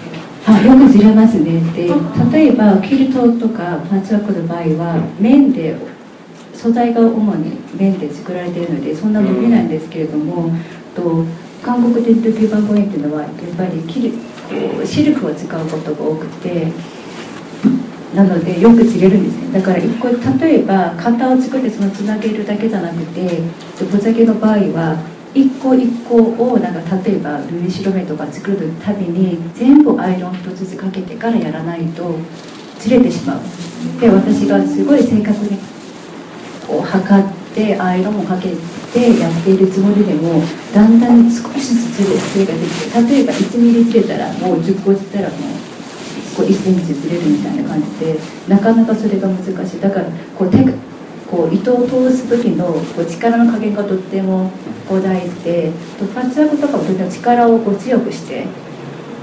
[0.45, 0.73] けど。
[0.73, 1.61] あよくずれますね。
[1.75, 1.91] で
[2.37, 5.75] 例えばキルトとかパッチワークの場合は綿で
[6.61, 10.51] 素材が主に綿で作られているのでそんな伸びないんですけれども、
[10.93, 11.23] と
[11.63, 14.17] 韓国伝統基盤公園っていうのはやっぱりキルこ
[14.83, 16.67] うシルクを使うことが多くて
[18.13, 19.59] なのでよく釣れるんですね。
[19.59, 23.41] だから一個例えば型を作ってそのつなげるだけじゃなくて
[23.89, 24.97] ボザゲの場合は
[25.33, 32.15] 一個一個をなんか例えば縫い代目とか作るたびに全部アイロン一つずつかけてからやらないと
[32.79, 33.39] ずれてしまう。
[34.01, 35.57] で私がすごい正確に
[36.69, 38.49] こう測ってアイロンをかけ
[38.93, 40.39] てやっているつもりでも
[40.71, 45.39] だんだん少しずつずれができて例えば1ミリずれたらもう10個ずれたらもう
[46.37, 50.05] こう1センチずれるみたいな感じでなかなかそれが難しいだから
[50.37, 50.71] こう手が
[51.29, 54.51] こう糸を通す時のこう力の加減がとっても
[54.87, 58.45] こう大事でとパッチワークとかもとても力をこう強くして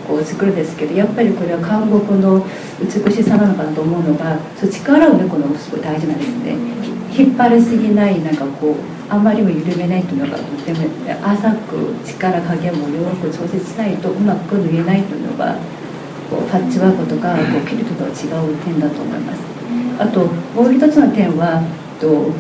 [0.07, 2.45] こう作るんですけどやっぱりこれは韓国の
[2.81, 8.75] 美しさなのかなと思うのがそう力を抜くのがすごい大事なんですね引っ張りすぎないなんかこう
[9.09, 10.81] あまりも緩めないっていうのがとても
[11.25, 15.57] 浅く力加減もよく調節しないとうまく縫えないというのが
[16.29, 18.13] こうパッチワークとかこうキルトとは違
[18.53, 19.41] う点だと思います。
[19.99, 21.63] あともう一つの点は
[22.01, 22.33] と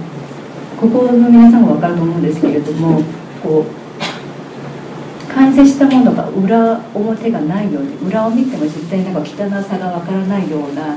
[0.79, 3.03] ここの皆さんも分かると思うんですけれども
[3.43, 9.25] こう完成したものが裏表がないように裏を見ても絶対なんか汚
[9.63, 10.97] さが分からないような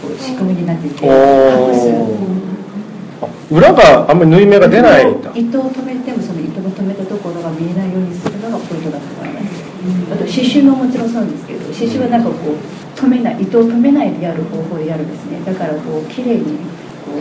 [0.00, 2.49] こう仕組みになっていておー。
[3.50, 5.30] 裏があんまり縫い目が出ないんだ。
[5.34, 9.60] 糸を止めてもその糸の止めたところが見えないようにするのがポイントだと思います。
[10.12, 15.40] あと刺繍ももちろんそうですけど刺繍はなんかこう止めない糸を止めないでやる方法でやるんですね。
[15.44, 16.44] だからこう綺麗に
[17.04, 17.16] こ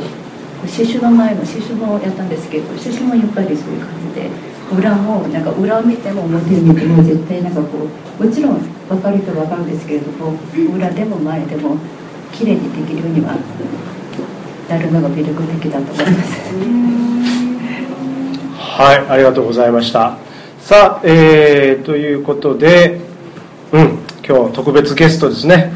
[0.63, 4.29] う刺繍の前の刺繍もやったんですけど刺繍もやっぱりそういう感じで
[4.71, 7.87] 裏もなんか裏を見ても表を見ても絶対なんかこ
[8.19, 10.33] うもちろん分かる人は分かるんですけれども
[10.75, 11.77] 裏でも前でも
[12.31, 13.33] 綺麗にできるようには
[14.69, 16.39] なるのが魅力的だと思います。
[18.57, 20.15] はい、ありがとうございました。
[20.61, 23.01] さあ、えー、ということで、
[23.71, 25.73] うん、今日特別ゲストですね、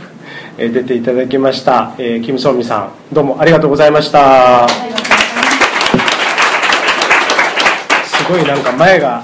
[0.57, 4.67] えー出ていただきました、えーキム・ソンミさん、どうもありがとうございました。
[8.05, 9.23] すごいなんか前が、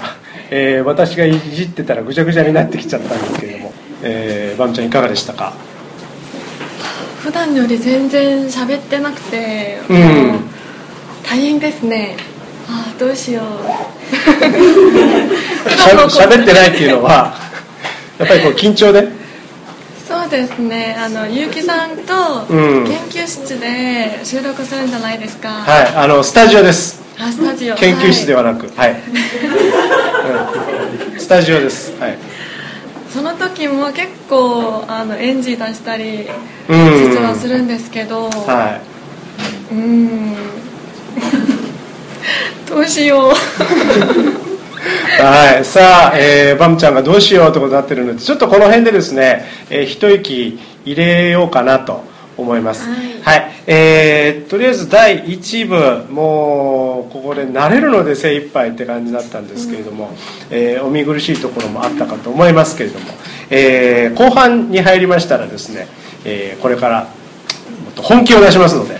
[0.50, 5.52] えー私がいじってたらぐちゃぐちゃになってきちゃったんですけれども、えー、バムちゃんいかがでしたか？
[7.20, 10.40] 普段より全然喋ってなくて、うん。
[11.22, 12.16] 大変ですね。
[12.68, 13.44] ああどうしよう。
[16.10, 17.34] しゃ喋ってないっていうのは、
[18.18, 19.06] やっぱりこう緊張で？
[20.08, 20.96] そうですね。
[20.98, 22.86] あの結城さんとうん。
[22.86, 27.00] 研究室で収録するんじゃないですか、はい、あの、スタジオです。
[27.18, 27.74] あスタジオ。
[27.76, 28.96] 研究室でははなく、はい。
[31.14, 31.20] うん。
[31.20, 31.92] スタジオです。
[32.00, 32.16] はい。
[33.10, 36.28] いその時も結構あのエンジン出したり
[36.68, 38.80] うん実はするんですけどは
[39.70, 40.36] うーん
[42.68, 43.34] どうしようい。
[45.20, 45.64] はい。
[45.64, 52.04] さあ、えー、バムちゃんがどうしようってことになってるので、ちょっとこの辺でですね、えー一息入れようかなと
[52.42, 52.88] 思います。
[53.22, 53.52] はい。
[53.66, 60.10] えーとりあえず第1部、もう、ここで慣れるので精一杯って感じだったんですけれども、
[60.50, 63.06] えーお見苦しいところもあったかと思いますけれども、
[63.50, 65.86] えー後半に入りましたらですね、
[66.24, 67.00] えーこれから
[67.84, 68.94] もっと本気を出しますので、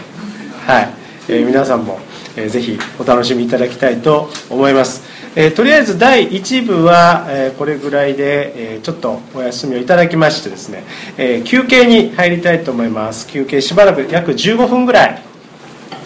[0.66, 0.88] はい。
[1.28, 1.98] えー皆さんも、
[2.36, 5.02] えーぜひお楽しみいただきたいと思います、
[5.36, 10.82] えーとりあえず第1部は、えーこれぐらいで、えーちょっとお休みをいただきましてですね、
[11.18, 13.28] えー休憩に入りたいと思います。
[13.28, 15.22] 休憩しばらく約15分ぐらい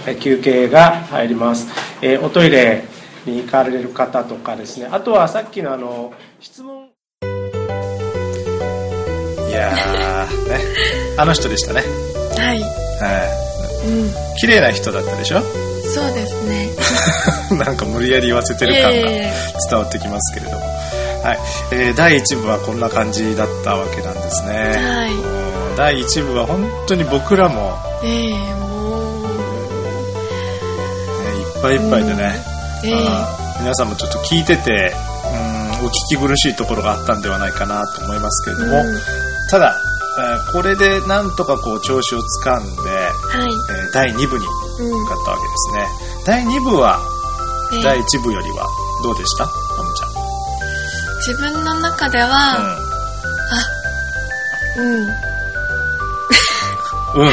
[0.07, 1.67] えー休憩が入ります、
[2.03, 2.85] えーおトイレ
[3.25, 4.89] に行かれる方とかですね。
[4.91, 6.89] あとはさっきのあの質問。
[9.49, 10.59] いやーね。
[11.17, 11.81] あの人でしたね。
[11.81, 12.61] はい。
[12.61, 12.67] は
[13.87, 14.07] うん。
[14.07, 14.11] い
[14.41, 15.41] 綺麗な人だったでしょ？
[15.95, 16.71] そうですね。
[17.65, 18.91] なんか無理やり言わせてる感が
[19.71, 20.65] 伝わってきますけれども、
[21.23, 21.39] はい。
[21.73, 25.11] えー第1部はこんな感じだったわけなんですね、はい。
[25.77, 29.25] 第1部は本当に僕らも、ええもう。
[31.23, 32.43] ね、いっぱいいっぱいでね、
[32.85, 32.95] ええ。
[33.09, 34.95] あー皆さんもちょっと聞いてて
[35.81, 39.01] うんお聞き苦しいところがあったんではないかなと思いますけれども、うん。
[39.51, 39.75] ただ、
[40.19, 43.11] えーこれでなんとかこう調子をつかんで、はい。
[43.87, 44.45] えー第2部に
[45.25, 45.87] ったわけですね
[46.27, 47.01] 第2部は
[47.73, 48.67] ええ第1部よりは
[49.03, 49.45] どうでした？
[49.45, 49.51] マ
[49.83, 50.11] ムちゃん
[51.27, 52.59] 自分の中では、
[54.77, 55.09] うんうん。
[57.15, 57.29] うん。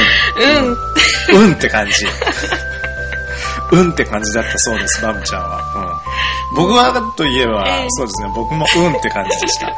[1.33, 1.91] うんうんって感じ。
[3.71, 5.57] うんって感じだったそうです、バムちゃんは。
[6.53, 6.55] うん。
[6.55, 9.67] 僕はといえば、ええそうですね、僕もうんって感じでした。
[9.67, 9.73] さ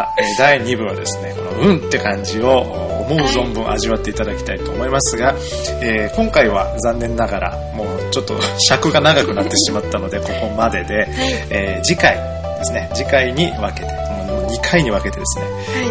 [0.00, 5.34] あ、えー第2部はですね、このうんって感じを思う存分味わっていただきたいと思いますが、
[5.82, 8.34] えー今回は残念ながら、もうちょっと
[8.68, 11.06] 尺が長くなってしまったので、ここまでで、
[11.50, 12.14] えー次回
[12.58, 13.92] ですね、次回に分けて、
[14.26, 15.44] もう2回に分けてですね、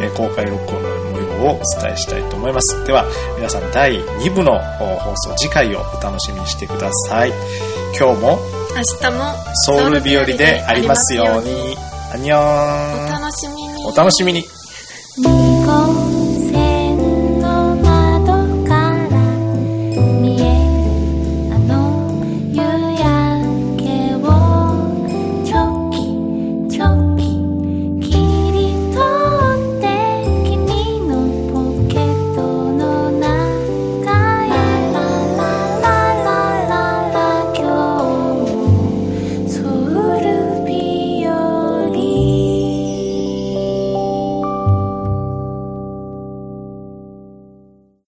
[0.04, 2.84] えー公開録音の模様をお伝えしたいと思います。
[2.86, 3.06] では、
[3.38, 4.58] 皆さん第2部のお
[4.98, 7.34] 放送、次回をお楽しみにしてください。
[7.98, 8.40] 今日も
[8.76, 9.34] 明日も
[9.68, 11.78] ソウル日和でありますように。
[12.14, 13.10] アンニョおン。
[13.22, 14.42] 楽しみにお楽しみに。
[14.42, 14.63] 濁